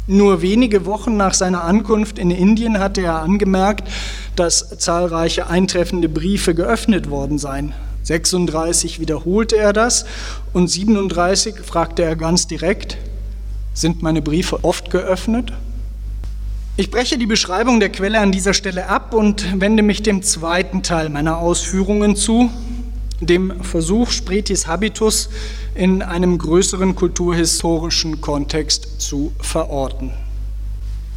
[0.08, 3.88] Nur wenige Wochen nach seiner Ankunft in Indien hatte er angemerkt,
[4.36, 7.72] dass zahlreiche eintreffende Briefe geöffnet worden seien.
[8.04, 10.06] 36 wiederholte er das
[10.52, 12.98] und 37 fragte er ganz direkt,
[13.74, 15.52] sind meine Briefe oft geöffnet?
[16.78, 20.82] Ich breche die Beschreibung der Quelle an dieser Stelle ab und wende mich dem zweiten
[20.82, 22.50] Teil meiner Ausführungen zu,
[23.18, 25.30] dem Versuch, Spretis Habitus
[25.74, 30.12] in einem größeren kulturhistorischen Kontext zu verorten.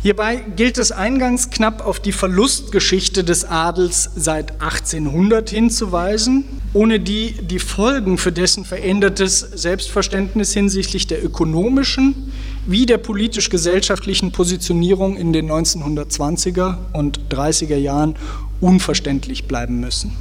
[0.02, 7.34] Hierbei gilt es eingangs knapp auf die Verlustgeschichte des Adels seit 1800 hinzuweisen, ohne die
[7.34, 12.28] die Folgen für dessen verändertes Selbstverständnis hinsichtlich der ökonomischen
[12.69, 18.15] wie der politisch-gesellschaftlichen Positionierung in den 1920er und 30er Jahren
[18.62, 20.12] unverständlich bleiben müssen.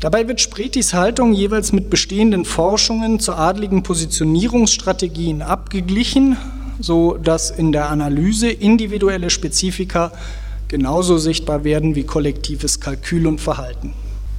[0.00, 6.36] Dabei wird Spretis Haltung jeweils mit bestehenden Forschungen zu adligen Positionierungsstrategien abgeglichen
[6.82, 10.12] so dass in der Analyse individuelle Spezifika
[10.68, 13.94] genauso sichtbar werden wie kollektives Kalkül und Verhalten.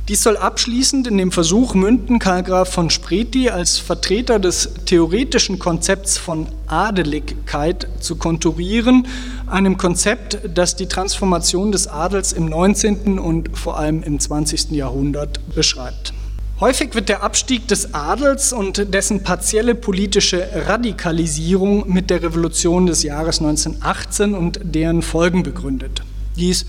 [0.10, 5.60] Dies soll abschließend in dem Versuch münden, Karl Graf von Spreti als Vertreter des theoretischen
[5.60, 9.08] Konzepts von Adeligkeit zu konturieren,
[9.48, 13.18] einem Konzept, das die Transformation des Adels im 19.
[13.18, 14.72] und vor allem im 20.
[14.72, 16.13] Jahrhundert beschreibt.
[16.60, 23.04] Häufig wird der Abstieg des Adels und dessen partielle politische Radikalisierung mit der Revolution des
[23.04, 26.02] Jahres 1918 und deren Folgen begründet.
[26.36, 26.66] Dies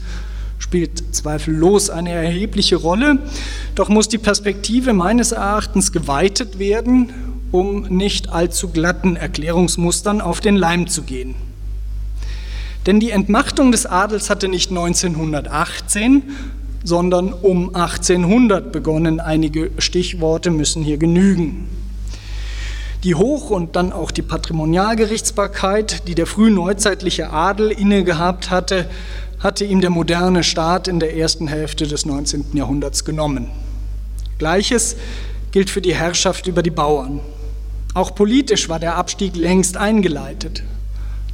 [0.58, 3.18] spielt zweifellos eine erhebliche Rolle,
[3.74, 7.12] doch muss die Perspektive meines Erachtens geweitet werden,
[7.52, 11.34] um nicht allzu glatten Erklärungsmustern auf den Leim zu gehen.
[12.86, 16.22] Denn die Entmachtung des Adels hatte nicht 1918,
[16.84, 19.20] sondern um 1800 begonnen.
[19.20, 21.68] Einige Stichworte müssen hier genügen.
[23.04, 28.88] Die Hoch- und dann auch die Patrimonialgerichtsbarkeit, die der frühneuzeitliche Adel innegehabt hatte,
[29.44, 32.46] hatte ihm der moderne Staat in der ersten Hälfte des 19.
[32.54, 33.50] Jahrhunderts genommen.
[34.38, 34.96] Gleiches
[35.52, 37.20] gilt für die Herrschaft über die Bauern.
[37.92, 40.62] Auch politisch war der Abstieg längst eingeleitet.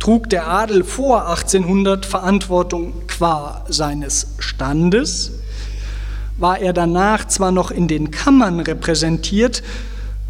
[0.00, 5.30] Trug der Adel vor 1800 Verantwortung qua seines Standes,
[6.36, 9.62] war er danach zwar noch in den Kammern repräsentiert,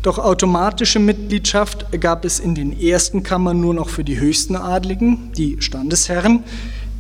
[0.03, 5.33] doch automatische Mitgliedschaft gab es in den ersten Kammern nur noch für die höchsten Adligen,
[5.33, 6.45] die Standesherren,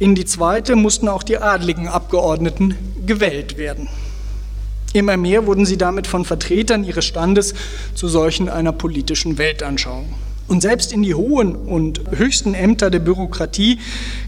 [0.00, 3.88] in die zweite mussten auch die adligen Abgeordneten gewählt werden.
[4.94, 7.54] Immer mehr wurden sie damit von Vertretern ihres Standes
[7.94, 10.12] zu solchen einer politischen Weltanschauung.
[10.48, 13.78] Und selbst in die hohen und höchsten Ämter der Bürokratie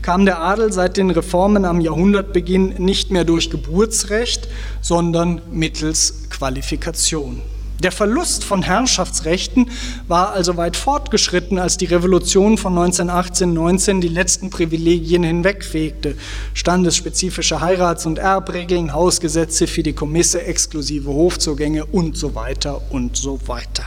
[0.02, 4.48] kam der Adel seit den Reformen am Jahrhundertbeginn nicht mehr durch Geburtsrecht,
[4.82, 7.40] sondern mittels Qualifikation.
[7.82, 9.68] Der Verlust von Herrschaftsrechten
[10.06, 16.14] war also weit fortgeschritten, als die Revolution von 1918-19 die letzten Privilegien hinwegfegte.
[16.54, 23.84] Standesspezifische Heirats- und Erbregeln, Hausgesetze, Fideikommisse, exklusive Hofzugänge und so weiter und so weiter.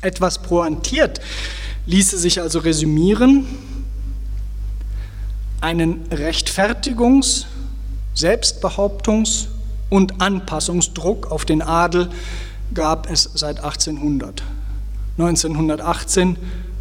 [0.00, 1.20] Etwas pointiert
[1.86, 3.46] ließe sich also resümieren,
[5.60, 7.44] einen Rechtfertigungs-,
[8.16, 9.46] Selbstbehauptungs-
[9.90, 12.08] und Anpassungsdruck auf den Adel
[12.76, 14.42] gab es seit 1800.
[15.18, 16.36] 1918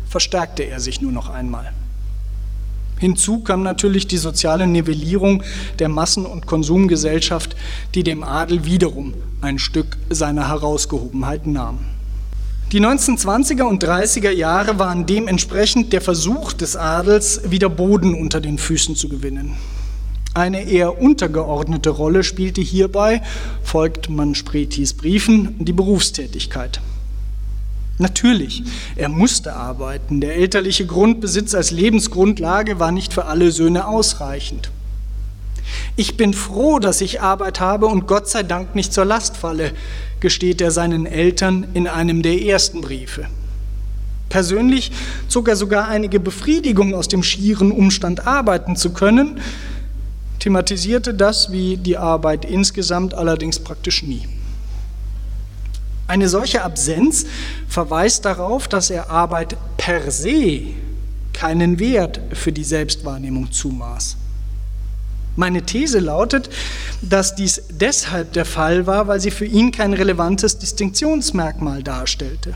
[0.08, 1.72] verstärkte er sich nur noch einmal.
[3.00, 5.42] Hinzu kam natürlich die soziale Nivellierung
[5.80, 7.56] der Massen- und Konsumgesellschaft,
[7.94, 11.80] die dem Adel wiederum ein Stück seiner Herausgehobenheit nahm.
[12.72, 18.58] Die 1920er und 30er Jahre waren dementsprechend der Versuch des Adels, wieder Boden unter den
[18.58, 19.56] Füßen zu gewinnen.
[20.36, 23.22] Eine eher untergeordnete Rolle spielte hierbei,
[23.64, 26.82] folgt man Spretis Briefen, die Berufstätigkeit.
[28.00, 28.62] Natürlich,
[28.98, 30.20] er musste arbeiten.
[30.20, 34.72] Der elterliche Grundbesitz als Lebensgrundlage war nicht für alle Söhne ausreichend.
[35.96, 39.72] Ich bin froh, dass ich Arbeit habe und Gott sei Dank nicht zur Last falle,
[40.20, 43.28] gesteht er seinen Eltern in einem der ersten Briefe.
[44.28, 44.92] Persönlich
[45.30, 49.40] zog er sogar einige Befriedigung aus dem schieren Umstand, arbeiten zu können,
[50.40, 54.28] thematisierte das wie die Arbeit insgesamt allerdings praktisch nie.
[56.08, 57.26] Eine solche Absenz
[57.68, 60.62] verweist darauf, dass er Arbeit per se
[61.34, 64.18] keinen Wert für die Selbstwahrnehmung zumaß.
[65.36, 66.50] Meine These lautet,
[67.02, 72.54] dass dies deshalb der Fall war, weil sie für ihn kein relevantes Distinktionsmerkmal darstellte.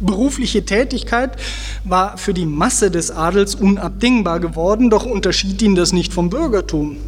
[0.00, 1.36] Berufliche Tätigkeit
[1.84, 6.98] war für die Masse des Adels unabdingbar geworden, doch unterschied ihn das nicht vom Bürgertum.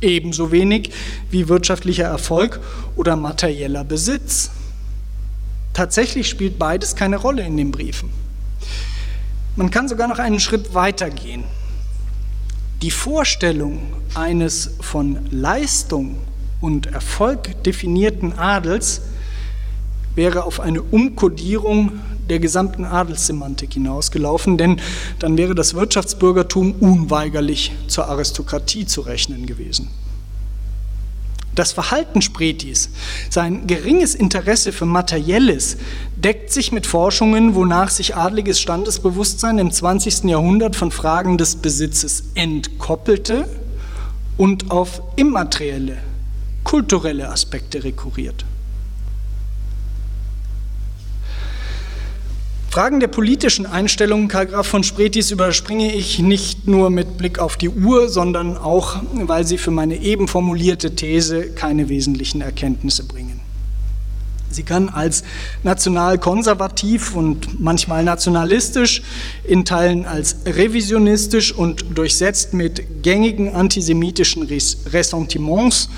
[0.00, 0.90] Ebenso wenig
[1.30, 2.60] wie wirtschaftlicher Erfolg
[2.96, 4.50] oder materieller Besitz.
[5.74, 8.10] Tatsächlich spielt beides keine Rolle in den Briefen.
[9.56, 11.44] Man kann sogar noch einen Schritt weiter gehen.
[12.80, 13.82] Die Vorstellung
[14.14, 16.16] eines von Leistung
[16.60, 19.02] und Erfolg definierten Adels
[20.14, 24.80] wäre auf eine Umkodierung der gesamten Adelssemantik hinausgelaufen, denn
[25.18, 29.88] dann wäre das Wirtschaftsbürgertum unweigerlich zur Aristokratie zu rechnen gewesen.
[31.58, 32.88] Das Verhalten Spretis,
[33.30, 35.76] sein geringes Interesse für Materielles,
[36.14, 40.22] deckt sich mit Forschungen, wonach sich adliges Standesbewusstsein im 20.
[40.24, 43.48] Jahrhundert von Fragen des Besitzes entkoppelte
[44.36, 45.98] und auf immaterielle,
[46.62, 48.44] kulturelle Aspekte rekurriert.
[52.78, 57.56] Fragen der politischen Einstellungen Karl Graf von Spretis überspringe ich nicht nur mit Blick auf
[57.56, 63.40] die Uhr, sondern auch, weil sie für meine eben formulierte These keine wesentlichen Erkenntnisse bringen.
[64.48, 65.24] Sie kann als
[65.64, 69.02] national-konservativ und manchmal nationalistisch,
[69.42, 75.88] in Teilen als revisionistisch und durchsetzt mit gängigen antisemitischen Ressentiments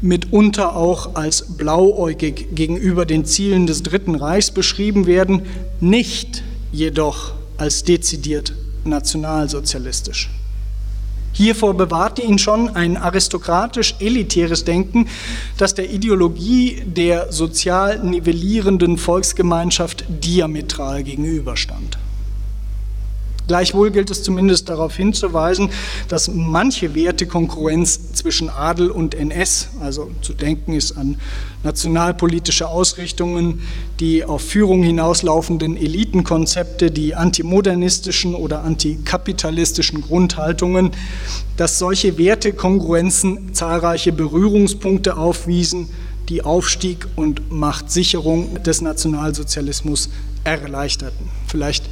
[0.00, 5.42] mitunter auch als blauäugig gegenüber den Zielen des Dritten Reichs beschrieben werden,
[5.80, 8.52] nicht jedoch als dezidiert
[8.84, 10.30] nationalsozialistisch.
[11.32, 15.08] Hiervor bewahrte ihn schon ein aristokratisch-elitäres Denken,
[15.56, 21.98] das der Ideologie der sozial nivellierenden Volksgemeinschaft diametral gegenüberstand.
[23.48, 25.70] Gleichwohl gilt es zumindest darauf hinzuweisen,
[26.08, 31.16] dass manche Wertekongruenz zwischen Adel und NS, also zu denken ist an
[31.64, 33.62] nationalpolitische Ausrichtungen,
[34.00, 40.90] die auf Führung hinauslaufenden Elitenkonzepte, die antimodernistischen oder antikapitalistischen Grundhaltungen,
[41.56, 45.88] dass solche Wertekongruenzen zahlreiche Berührungspunkte aufwiesen,
[46.28, 50.10] die Aufstieg und Machtsicherung des Nationalsozialismus
[50.44, 51.30] erleichterten.
[51.46, 51.87] Vielleicht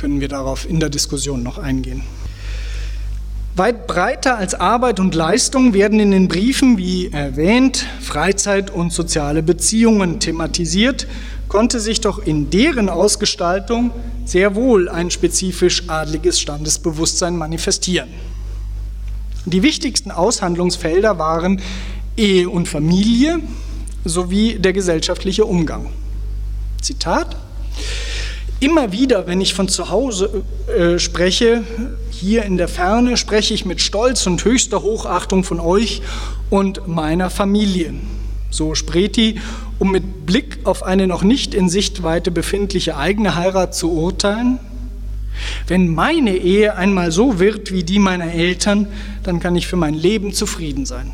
[0.00, 2.02] können wir darauf in der Diskussion noch eingehen.
[3.54, 9.42] Weit breiter als Arbeit und Leistung werden in den Briefen, wie erwähnt, Freizeit und soziale
[9.42, 11.06] Beziehungen thematisiert,
[11.48, 13.90] konnte sich doch in deren Ausgestaltung
[14.24, 18.08] sehr wohl ein spezifisch adliges Standesbewusstsein manifestieren.
[19.44, 21.60] Die wichtigsten Aushandlungsfelder waren
[22.16, 23.40] Ehe und Familie
[24.04, 25.90] sowie der gesellschaftliche Umgang.
[26.80, 27.36] Zitat
[28.60, 31.64] Immer wieder, wenn ich von zu Hause äh, spreche,
[32.10, 36.02] hier in der Ferne, spreche ich mit Stolz und höchster Hochachtung von euch
[36.50, 37.94] und meiner Familie.
[38.50, 39.40] So Spreti,
[39.78, 44.58] um mit Blick auf eine noch nicht in Sichtweite befindliche eigene Heirat zu urteilen.
[45.66, 48.88] Wenn meine Ehe einmal so wird wie die meiner Eltern,
[49.22, 51.12] dann kann ich für mein Leben zufrieden sein.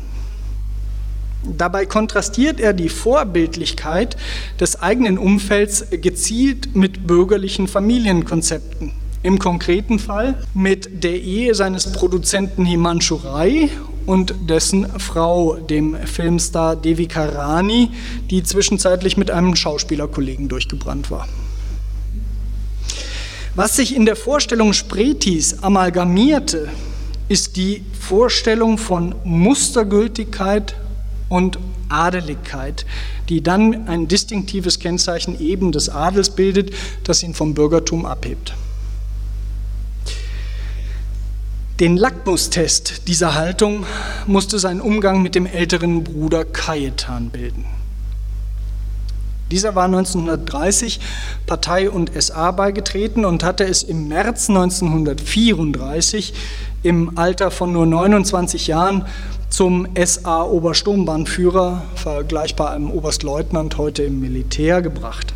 [1.57, 4.17] Dabei kontrastiert er die Vorbildlichkeit
[4.59, 8.91] des eigenen Umfelds gezielt mit bürgerlichen Familienkonzepten.
[9.23, 13.69] Im konkreten Fall mit der Ehe seines Produzenten Himanshu Rai
[14.05, 17.91] und dessen Frau, dem Filmstar Devika Rani,
[18.29, 21.27] die zwischenzeitlich mit einem Schauspielerkollegen durchgebrannt war.
[23.55, 26.69] Was sich in der Vorstellung Spretis amalgamierte,
[27.27, 30.75] ist die Vorstellung von Mustergültigkeit
[31.29, 31.59] und
[31.89, 32.85] Adeligkeit,
[33.29, 38.53] die dann ein distinktives Kennzeichen eben des Adels bildet, das ihn vom Bürgertum abhebt.
[41.79, 43.85] Den Lackmustest dieser Haltung
[44.25, 47.65] musste sein Umgang mit dem älteren Bruder Cajetan bilden.
[49.51, 50.99] Dieser war 1930
[51.45, 56.33] Partei und SA beigetreten und hatte es im März 1934
[56.83, 59.05] im Alter von nur 29 Jahren
[59.49, 65.33] zum SA-Obersturmbahnführer, vergleichbar einem Oberstleutnant heute im Militär, gebracht.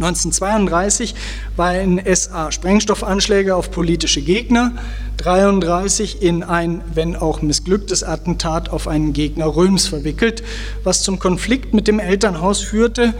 [0.00, 1.14] 1932
[1.56, 4.72] war in SA-Sprengstoffanschläge auf politische Gegner,
[5.18, 10.42] 1933 in ein, wenn auch missglücktes Attentat auf einen Gegner Röms verwickelt,
[10.84, 13.12] was zum Konflikt mit dem Elternhaus führte,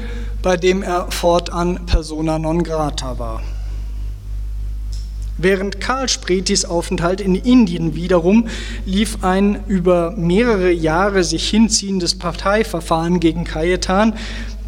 [0.42, 3.42] bei dem er fortan persona non grata war.
[5.36, 8.48] Während Karl Spretis Aufenthalt in Indien wiederum
[8.84, 14.14] lief ein über mehrere Jahre sich hinziehendes Parteiverfahren gegen Cayetan,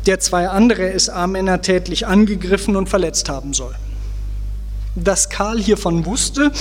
[0.06, 3.74] der zwei andere SA-Männer tätlich angegriffen und verletzt haben soll.
[4.94, 6.52] Dass Karl hiervon wusste,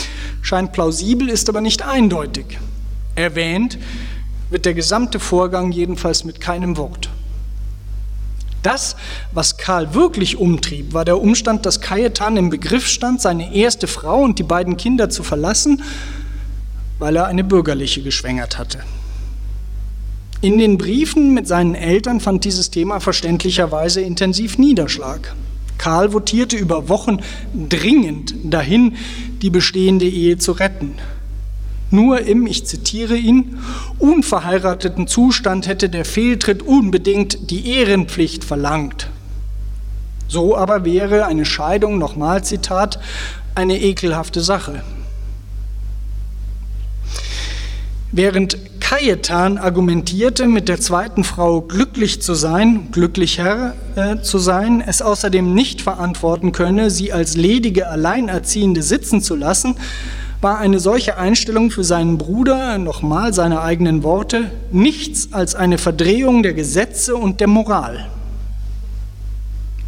[0.41, 2.59] scheint plausibel, ist aber nicht eindeutig.
[3.15, 3.77] Erwähnt
[4.49, 7.09] wird der gesamte Vorgang jedenfalls mit keinem Wort.
[8.63, 8.95] Das,
[9.31, 14.21] was Karl wirklich umtrieb, war der Umstand, dass Cajetan im Begriff stand, seine erste Frau
[14.21, 15.83] und die beiden Kinder zu verlassen,
[16.99, 18.83] weil er eine bürgerliche geschwängert hatte.
[20.41, 25.35] In den Briefen mit seinen Eltern fand dieses Thema verständlicherweise intensiv Niederschlag.
[25.77, 27.19] Karl votierte über Wochen
[27.69, 28.95] dringend dahin,
[29.43, 30.95] die bestehende Ehe zu retten.
[31.91, 33.59] Nur im, ich zitiere ihn,
[33.99, 39.09] unverheirateten Zustand hätte der Fehltritt unbedingt die Ehrenpflicht verlangt.
[40.27, 42.99] So aber wäre eine Scheidung, nochmal Zitat,
[43.53, 44.81] eine ekelhafte Sache.
[48.11, 48.57] Während
[48.91, 55.53] Cajetan argumentierte, mit der zweiten Frau glücklich zu sein, glücklicher äh, zu sein, es außerdem
[55.53, 59.77] nicht verantworten könne, sie als ledige Alleinerziehende sitzen zu lassen,
[60.41, 66.43] war eine solche Einstellung für seinen Bruder, nochmal seine eigenen Worte, nichts als eine Verdrehung
[66.43, 68.09] der Gesetze und der Moral.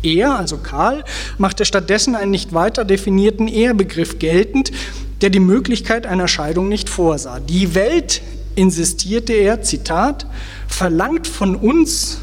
[0.01, 1.03] Er, also Karl,
[1.37, 4.71] machte stattdessen einen nicht weiter definierten Ehrbegriff geltend,
[5.19, 7.41] der die Möglichkeit einer Scheidung nicht vorsah.
[7.41, 8.21] Die Welt,
[8.55, 10.25] insistierte er, Zitat,
[10.67, 12.19] verlangt von uns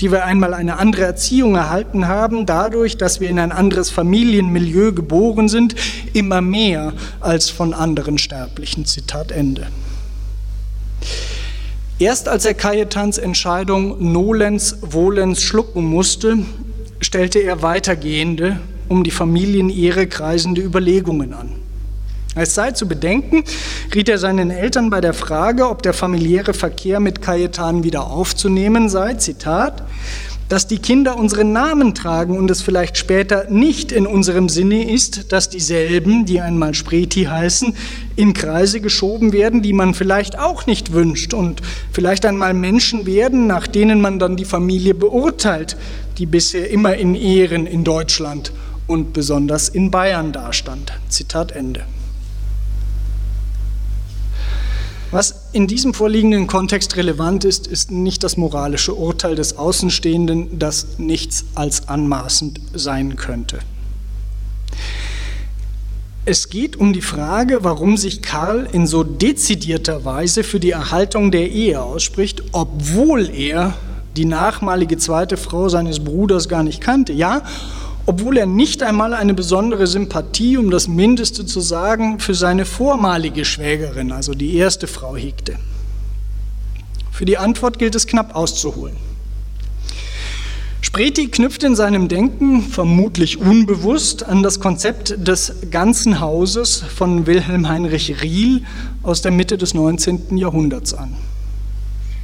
[0.00, 4.92] die wir einmal eine andere Erziehung erhalten haben, dadurch, dass wir in ein anderes Familienmilieu
[4.92, 5.74] geboren sind,
[6.12, 8.84] immer mehr als von anderen Sterblichen.
[8.84, 9.66] Zitat Ende.
[11.98, 16.38] Erst als er Cayetans Entscheidung nolens volens schlucken musste,
[17.00, 21.65] stellte er weitergehende, um die Familienehre kreisende Überlegungen an.
[22.38, 23.44] Es sei zu bedenken,
[23.94, 28.90] riet er seinen Eltern bei der Frage, ob der familiäre Verkehr mit Cayetan wieder aufzunehmen
[28.90, 29.82] sei, Zitat,
[30.50, 35.32] dass die Kinder unseren Namen tragen und es vielleicht später nicht in unserem Sinne ist,
[35.32, 37.74] dass dieselben, die einmal Spreti heißen,
[38.16, 43.46] in Kreise geschoben werden, die man vielleicht auch nicht wünscht und vielleicht einmal Menschen werden,
[43.46, 45.78] nach denen man dann die Familie beurteilt,
[46.18, 48.52] die bisher immer in Ehren in Deutschland
[48.86, 50.92] und besonders in Bayern dastand.
[51.08, 51.86] Zitat Ende.
[55.10, 60.98] Was in diesem vorliegenden Kontext relevant ist, ist nicht das moralische Urteil des Außenstehenden, das
[60.98, 63.60] nichts als anmaßend sein könnte.
[66.24, 71.30] Es geht um die Frage, warum sich Karl in so dezidierter Weise für die Erhaltung
[71.30, 73.74] der Ehe ausspricht, obwohl er
[74.16, 77.12] die nachmalige zweite Frau seines Bruders gar nicht kannte.
[77.12, 77.42] Ja,
[78.06, 83.44] obwohl er nicht einmal eine besondere Sympathie, um das Mindeste zu sagen, für seine vormalige
[83.44, 85.56] Schwägerin, also die erste Frau, hegte.
[87.10, 88.96] Für die Antwort gilt es knapp auszuholen.
[90.82, 97.68] Spreti knüpft in seinem Denken, vermutlich unbewusst, an das Konzept des ganzen Hauses von Wilhelm
[97.68, 98.62] Heinrich Riehl
[99.02, 100.36] aus der Mitte des 19.
[100.36, 101.16] Jahrhunderts an.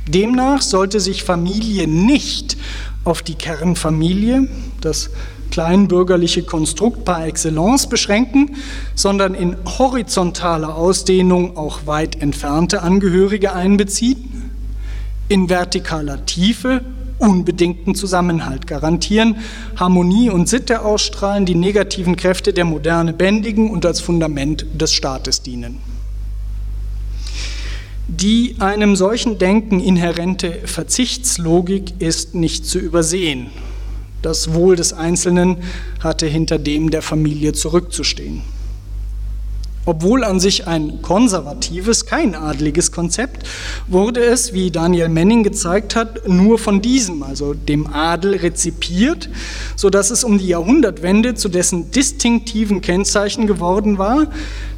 [0.06, 2.56] Demnach sollte sich Familie nicht
[3.04, 4.48] auf die Kernfamilie,
[4.80, 5.10] das
[5.52, 8.56] kleinbürgerliche Konstrukt par excellence beschränken,
[8.94, 14.50] sondern in horizontaler Ausdehnung auch weit entfernte Angehörige einbeziehen,
[15.28, 16.80] in vertikaler Tiefe
[17.18, 19.36] unbedingten Zusammenhalt garantieren,
[19.76, 25.42] Harmonie und Sitte ausstrahlen, die negativen Kräfte der Moderne bändigen und als Fundament des Staates
[25.42, 25.78] dienen.
[28.08, 33.50] Die einem solchen Denken inhärente Verzichtslogik ist nicht zu übersehen
[34.22, 35.58] das Wohl des Einzelnen
[36.00, 38.42] hatte hinter dem der Familie zurückzustehen.
[39.84, 43.48] Obwohl an sich ein konservatives, kein adliges Konzept,
[43.88, 49.28] wurde es, wie Daniel Menning gezeigt hat, nur von diesem, also dem Adel, rezipiert,
[49.74, 54.28] sodass es um die Jahrhundertwende zu dessen distinktiven Kennzeichen geworden war,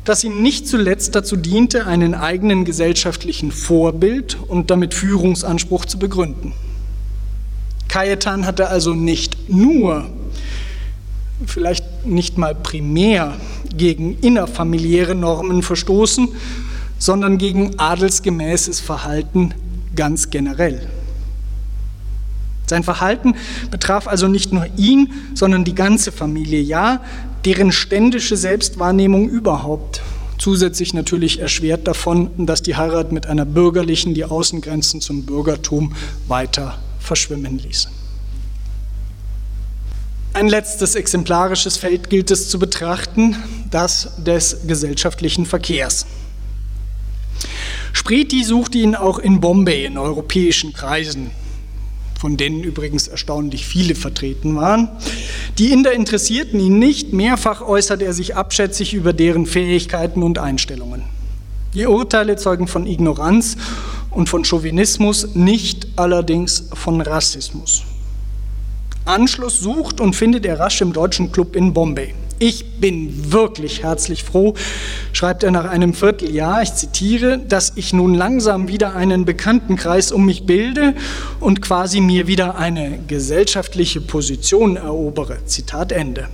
[0.06, 6.54] dass ihm nicht zuletzt dazu diente, einen eigenen gesellschaftlichen Vorbild und damit Führungsanspruch zu begründen.
[7.94, 10.06] Cayetan hatte also nicht nur,
[11.46, 13.36] vielleicht nicht mal primär
[13.72, 16.26] gegen innerfamiliäre Normen verstoßen,
[16.98, 19.54] sondern gegen adelsgemäßes Verhalten
[19.94, 20.88] ganz generell.
[22.66, 23.36] Sein Verhalten
[23.70, 27.00] betraf also nicht nur ihn, sondern die ganze Familie, ja,
[27.44, 30.02] deren ständische Selbstwahrnehmung überhaupt.
[30.36, 35.92] Zusätzlich natürlich erschwert davon, dass die Heirat mit einer bürgerlichen die Außengrenzen zum Bürgertum
[36.26, 37.88] weiter verschwimmen ließ.
[40.32, 43.36] Ein letztes exemplarisches Feld gilt es zu betrachten,
[43.70, 46.06] das des gesellschaftlichen Verkehrs.
[47.92, 51.30] Spreti suchte ihn auch in Bombay in europäischen Kreisen,
[52.18, 54.88] von denen übrigens erstaunlich viele vertreten waren.
[55.58, 61.04] Die Inder interessierten ihn nicht, mehrfach äußert er sich abschätzig über deren Fähigkeiten und Einstellungen.
[61.74, 63.56] Die Urteile zeugen von Ignoranz
[64.14, 67.82] und von Chauvinismus, nicht allerdings von Rassismus.
[69.04, 72.14] Anschluss sucht und findet er rasch im deutschen Club in Bombay.
[72.38, 74.54] Ich bin wirklich herzlich froh,
[75.12, 80.24] schreibt er nach einem Vierteljahr, ich zitiere, dass ich nun langsam wieder einen Bekanntenkreis um
[80.26, 80.94] mich bilde
[81.38, 85.44] und quasi mir wieder eine gesellschaftliche Position erobere.
[85.46, 86.28] Zitat Ende.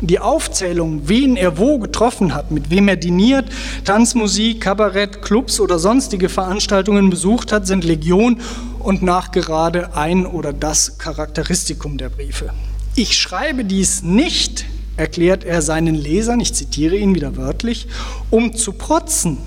[0.00, 3.46] Die Aufzählung, wen er wo getroffen hat, mit wem er diniert,
[3.84, 8.40] Tanzmusik, Kabarett, Clubs oder sonstige Veranstaltungen besucht hat, sind Legion
[8.78, 12.50] und nachgerade ein oder das Charakteristikum der Briefe.
[12.94, 17.88] Ich schreibe dies nicht, erklärt er seinen Lesern, ich zitiere ihn wieder wörtlich,
[18.30, 19.38] um zu protzen.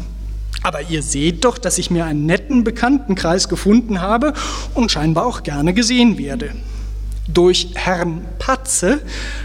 [0.64, 4.34] Aber ihr seht doch, dass ich mir einen netten Bekanntenkreis gefunden habe
[4.74, 6.52] und scheinbar auch gerne gesehen werde.
[7.34, 9.00] Durch Herrn Patze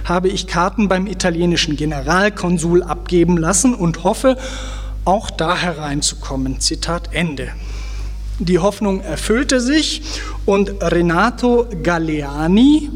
[0.05, 4.37] habe ich Karten beim italienischen Generalkonsul abgeben lassen und hoffe,
[5.05, 6.61] auch da hereinzukommen.
[6.61, 7.49] Zitat Ende.
[8.39, 10.03] Die Hoffnung erfüllte sich
[10.45, 12.91] und Renato Galeani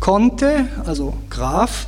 [0.00, 1.86] konnte, also Graf,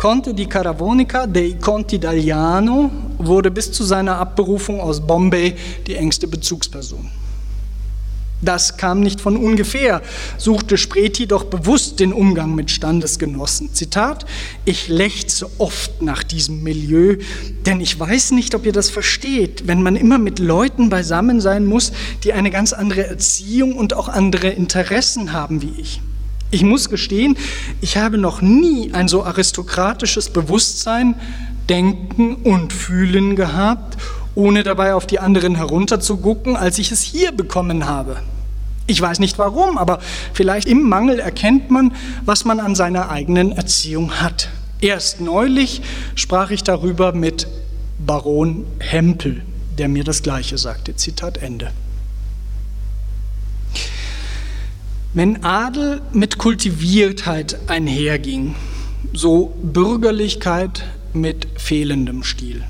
[0.00, 5.54] Conte di Caravonica dei Conti d'Agliano wurde bis zu seiner Abberufung aus Bombay
[5.86, 7.10] die engste Bezugsperson.
[8.42, 10.00] Das kam nicht von ungefähr,
[10.38, 13.74] suchte Spreti doch bewusst den Umgang mit Standesgenossen.
[13.74, 14.24] Zitat,
[14.64, 17.18] ich lechze oft nach diesem Milieu,
[17.66, 21.66] denn ich weiß nicht, ob ihr das versteht, wenn man immer mit Leuten beisammen sein
[21.66, 21.92] muss,
[22.24, 26.00] die eine ganz andere Erziehung und auch andere Interessen haben wie ich.
[26.50, 27.36] Ich muss gestehen,
[27.80, 31.14] ich habe noch nie ein so aristokratisches Bewusstsein,
[31.68, 33.96] Denken und Fühlen gehabt
[34.34, 38.16] ohne dabei auf die anderen herunterzugucken, als ich es hier bekommen habe.
[38.86, 40.00] Ich weiß nicht warum, aber
[40.32, 44.48] vielleicht im Mangel erkennt man, was man an seiner eigenen Erziehung hat.
[44.80, 45.82] Erst neulich
[46.14, 47.46] sprach ich darüber mit
[48.04, 49.42] Baron Hempel,
[49.78, 50.96] der mir das Gleiche sagte.
[50.96, 51.70] Zitat Ende.
[55.12, 58.54] Wenn Adel mit Kultiviertheit einherging,
[59.12, 62.64] so Bürgerlichkeit mit fehlendem Stil.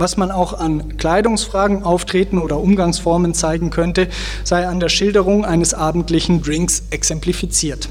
[0.00, 4.06] Was man auch an Kleidungsfragen, Auftreten oder Umgangsformen zeigen könnte,
[4.44, 7.88] sei an der Schilderung eines abendlichen Drinks exemplifiziert.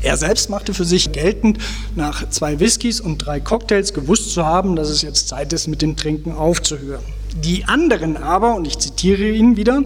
[0.00, 1.58] Er selbst machte für sich geltend,
[1.96, 5.82] nach zwei Whiskys und drei Cocktails gewusst zu haben, dass es jetzt Zeit ist, mit
[5.82, 7.02] dem Trinken aufzuhören.
[7.34, 9.82] Die anderen aber, und ich zitiere ihn wieder,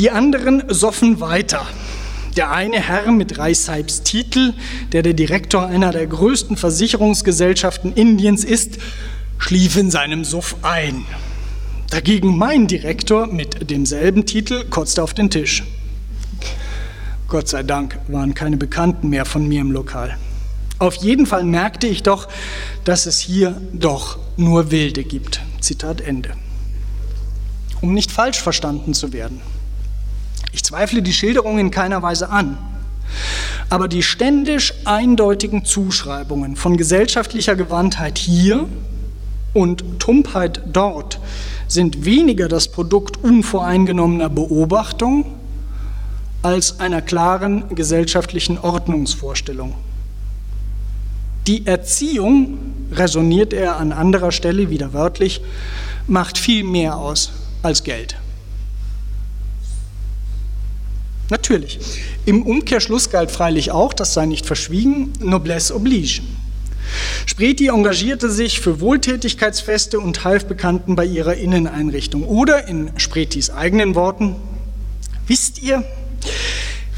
[0.00, 1.64] die anderen soffen weiter.
[2.36, 4.54] Der eine Herr mit Reisheibs Titel,
[4.90, 8.78] der der Direktor einer der größten Versicherungsgesellschaften Indiens ist,
[9.40, 11.04] schlief in seinem Suff ein.
[11.88, 15.64] Dagegen mein Direktor mit demselben Titel kotzte auf den Tisch.
[17.26, 20.16] Gott sei Dank waren keine Bekannten mehr von mir im Lokal.
[20.78, 22.28] Auf jeden Fall merkte ich doch,
[22.84, 25.40] dass es hier doch nur Wilde gibt.
[25.60, 26.30] Zitat Ende.
[27.80, 29.40] Um nicht falsch verstanden zu werden.
[30.52, 32.58] Ich zweifle die Schilderung in keiner Weise an.
[33.68, 38.68] Aber die ständisch eindeutigen Zuschreibungen von gesellschaftlicher Gewandtheit hier
[39.52, 41.18] und Tumpheit dort
[41.68, 45.24] sind weniger das Produkt unvoreingenommener Beobachtung
[46.42, 49.74] als einer klaren gesellschaftlichen Ordnungsvorstellung.
[51.46, 52.58] Die Erziehung,
[52.92, 55.40] resoniert er an anderer Stelle wieder wörtlich,
[56.06, 57.30] macht viel mehr aus
[57.62, 58.16] als Geld.
[61.30, 61.78] Natürlich.
[62.26, 66.22] Im Umkehrschluss galt freilich auch, das sei nicht verschwiegen, Noblesse oblige.
[67.26, 72.24] Spreti engagierte sich für Wohltätigkeitsfeste und half Bekannten bei ihrer Inneneinrichtung.
[72.24, 74.36] Oder in Spretis eigenen Worten,
[75.26, 75.84] wisst ihr,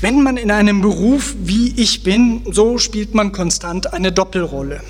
[0.01, 4.81] wenn man in einem Beruf wie ich bin, so spielt man konstant eine Doppelrolle.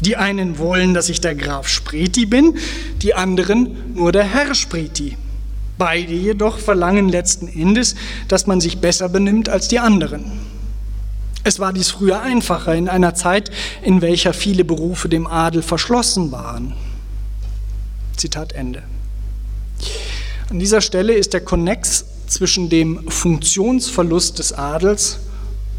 [0.00, 2.56] Die einen wollen, dass ich der Graf Spreti bin,
[3.02, 5.16] die anderen nur der Herr Spreti.
[5.78, 7.94] Beide jedoch verlangen letzten Endes,
[8.26, 10.24] dass man sich besser benimmt als die anderen.
[11.44, 13.50] Es war dies früher einfacher in einer Zeit,
[13.82, 16.74] in welcher viele Berufe dem Adel verschlossen waren.
[18.16, 18.82] Zitat Ende.
[20.50, 25.18] An dieser Stelle ist der Konnex zwischen dem Funktionsverlust des Adels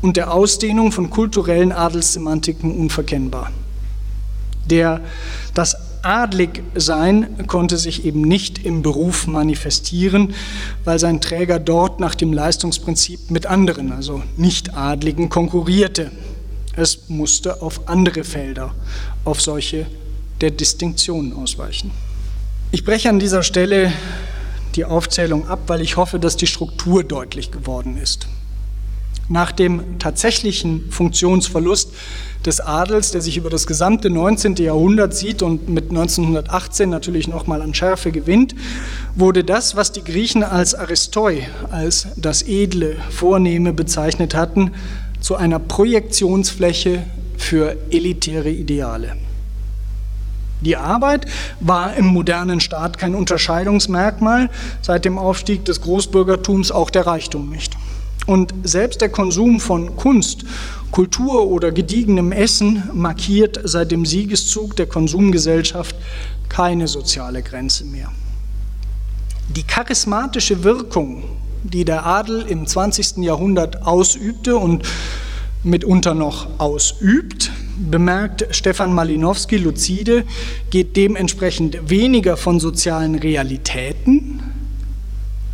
[0.02, 3.52] und der Ausdehnung von kulturellen Adelssemantiken unverkennbar.
[4.66, 5.02] Der,
[5.54, 10.34] das Adligsein konnte sich eben nicht im Beruf manifestieren,
[10.84, 16.12] weil sein Träger dort nach dem Leistungsprinzip mit anderen, also Nicht-Adligen, konkurrierte.
[16.76, 18.76] Es musste auf andere Felder,
[19.24, 19.86] auf solche
[20.42, 21.92] der Distinktion ausweichen.
[22.72, 23.94] Ich breche an dieser Stelle
[24.76, 28.28] die Aufzählung ab, weil ich hoffe, dass die Struktur deutlich geworden ist.
[29.30, 31.94] Nach dem tatsächlichen Funktionsverlust
[32.46, 34.56] des Adels, der sich über das gesamte 19.
[34.56, 38.54] Jahrhundert sieht und mit 1918 natürlich nochmal an Schärfe gewinnt,
[39.16, 44.72] wurde das, was die Griechen als Aristoi, als das Edle, Vornehme bezeichnet hatten,
[45.22, 47.04] zu einer Projektionsfläche
[47.38, 49.16] für elitäre Ideale.
[50.62, 51.26] Die Arbeit
[51.60, 54.50] war im modernen Staat kein Unterscheidungsmerkmal,
[54.82, 57.74] seit dem Aufstieg des Großbürgertums auch der Reichtum nicht.
[58.26, 60.46] Und selbst der Konsum von Kunst,
[60.92, 65.96] Kultur oder gediegenem Essen markiert seit dem Siegeszug der Konsumgesellschaft
[66.50, 68.12] keine soziale Grenze mehr.
[69.50, 71.24] Die charismatische Wirkung,
[71.64, 73.18] die der Adel im 20.
[73.18, 74.84] Jahrhundert ausübte und
[75.64, 80.26] mitunter noch ausübt, bemerkt Stefan Malinowski lucide,
[80.70, 84.43] geht dementsprechend weniger von sozialen Realitäten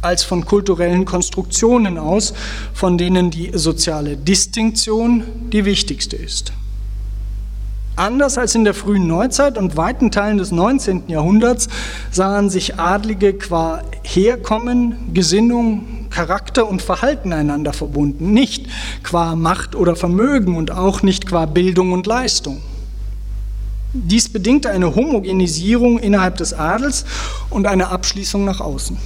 [0.02, 2.34] als von kulturellen Konstruktionen aus,
[2.74, 6.54] von denen die soziale Distinktion die wichtigste ist.
[8.00, 11.10] Anders als in der frühen Neuzeit und weiten Teilen des 19.
[11.10, 11.68] Jahrhunderts
[12.12, 18.68] sahen sich Adlige qua Herkommen, Gesinnung, Charakter und Verhalten einander verbunden, nicht
[19.04, 22.62] qua Macht oder Vermögen und auch nicht qua Bildung und Leistung.
[23.91, 27.04] Dies bedingte eine Homogenisierung innerhalb des Adels
[27.50, 28.97] und eine Abschließung nach außen.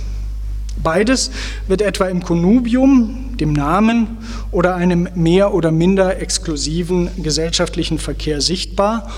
[0.81, 1.31] Beides
[1.67, 4.17] wird etwa im Konnubium, dem Namen
[4.51, 9.09] oder einem mehr oder minder exklusiven gesellschaftlichen Verkehr sichtbar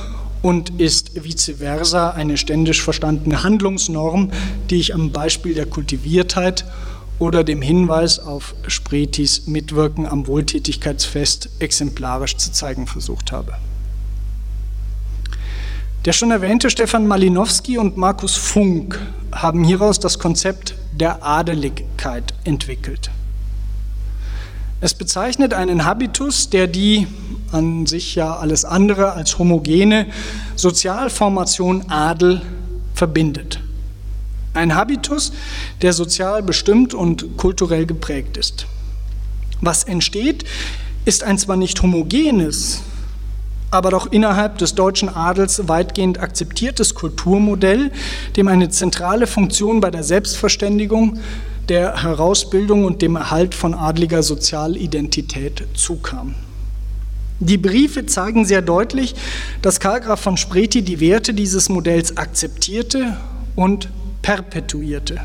[0.42, 4.32] und ist vice versa eine ständisch verstandene Handlungsnorm,
[4.70, 6.66] die ich am Beispiel der Kultiviertheit
[7.18, 13.54] oder dem Hinweis auf Spretis Mitwirken am Wohltätigkeitsfest exemplarisch zu zeigen versucht habe.
[16.06, 19.00] Der schon erwähnte Stefan Malinowski und Markus Funk
[19.32, 23.10] haben hieraus das Konzept der Adeligkeit entwickelt.
[24.82, 27.08] Es bezeichnet einen Habitus, der die
[27.52, 30.06] an sich ja alles andere als homogene
[30.56, 32.44] Sozialformation Adel
[32.94, 33.60] verbindet.
[34.54, 35.34] Ein Habitus,
[35.82, 38.68] der sozial bestimmt und kulturell geprägt ist.
[39.60, 40.46] Was entsteht,
[41.06, 42.84] ist ein zwar nicht homogenes,
[43.72, 47.92] aber doch innerhalb des deutschen Adels weitgehend akzeptiertes Kulturmodell,
[48.36, 51.20] dem eine zentrale Funktion bei der Selbstverständigung,
[51.70, 56.36] der Herausbildung und dem Erhalt von adliger Sozialidentität zukam.
[57.40, 59.14] Die Briefe zeigen sehr deutlich,
[59.62, 63.18] dass Karl Graf von Spreti die Werte dieses Modells akzeptierte
[63.56, 63.90] und
[64.22, 65.20] perpetuierte.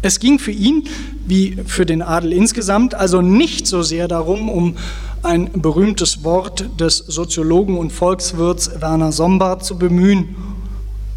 [0.00, 0.88] Es ging für ihn,
[1.26, 4.76] wie für den Adel insgesamt, also nicht so sehr darum, um
[5.22, 10.34] ein berühmtes Wort des Soziologen und Volkswirts Werner Sombart zu bemühen.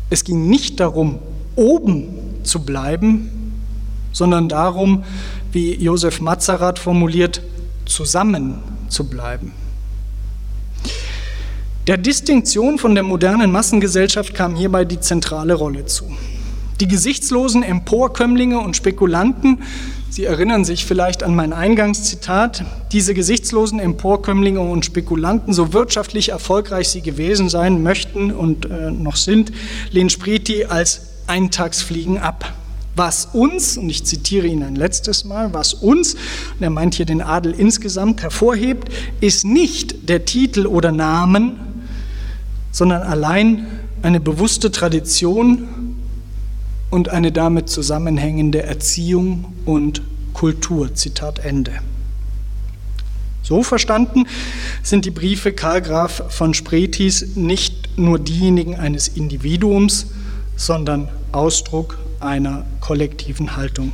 [0.10, 1.20] Es ging nicht darum,
[1.56, 2.10] oben
[2.44, 3.54] zu bleiben,
[4.12, 5.04] sondern darum,
[5.52, 7.42] wie Josef Mazarat formuliert,
[7.86, 9.52] zusammen zu bleiben.
[11.88, 16.06] Der Distinktion von der modernen Massengesellschaft kam hierbei die zentrale Rolle zu.
[16.80, 19.62] Die gesichtslosen Emporkömmlinge und Spekulanten,
[20.16, 22.64] Sie erinnern sich vielleicht an mein Eingangszitat,
[22.94, 29.18] diese gesichtslosen Emporkömmlinge und Spekulanten, so wirtschaftlich erfolgreich sie gewesen sein möchten und äh, noch
[29.18, 29.52] sind,
[29.92, 32.54] lehnt Spreti als Eintagsfliegen ab.
[32.96, 37.06] Was uns, und ich zitiere ihn ein letztes Mal, was uns, und er meint hier
[37.06, 38.88] den Adel insgesamt, hervorhebt,
[39.20, 41.60] ist nicht der Titel oder Namen,
[42.72, 43.68] sondern allein
[44.02, 45.68] eine bewusste Tradition
[46.96, 50.02] und eine damit zusammenhängende Erziehung und
[50.34, 50.96] Kultur.
[50.96, 51.74] Zitat Ende.
[53.44, 54.24] So verstanden
[54.82, 60.08] sind die Briefe Karl Graf von Spretis nicht nur diejenigen eines Individuums,
[60.56, 63.92] sondern Ausdruck einer kollektiven Haltung.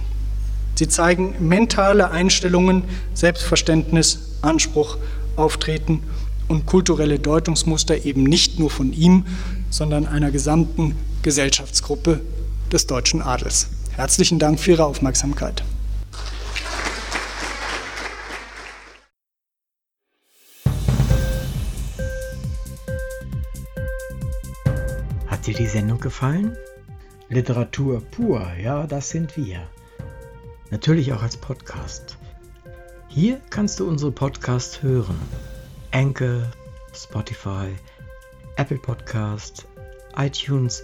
[0.76, 2.84] Sie zeigen mentale Einstellungen,
[3.16, 5.00] Selbstverständnis, Anspruch,
[5.38, 6.04] Auftreten
[6.48, 9.26] und kulturelle Deutungsmuster eben nicht nur von ihm,
[9.72, 12.22] sondern einer gesamten Gesellschaftsgruppe
[12.72, 13.68] des deutschen Adels.
[13.96, 15.64] Herzlichen Dank für Ihre Aufmerksamkeit.
[25.28, 26.56] Hat dir die Sendung gefallen?
[27.30, 29.68] Literatur pur, ja, das sind wir.
[30.70, 32.18] Natürlich auch als Podcast.
[33.08, 35.20] Hier kannst du unsere Podcasts hören.
[35.92, 36.44] Anchor,
[36.94, 37.68] Spotify,
[38.56, 39.66] Apple Podcast,
[40.16, 40.84] iTunes,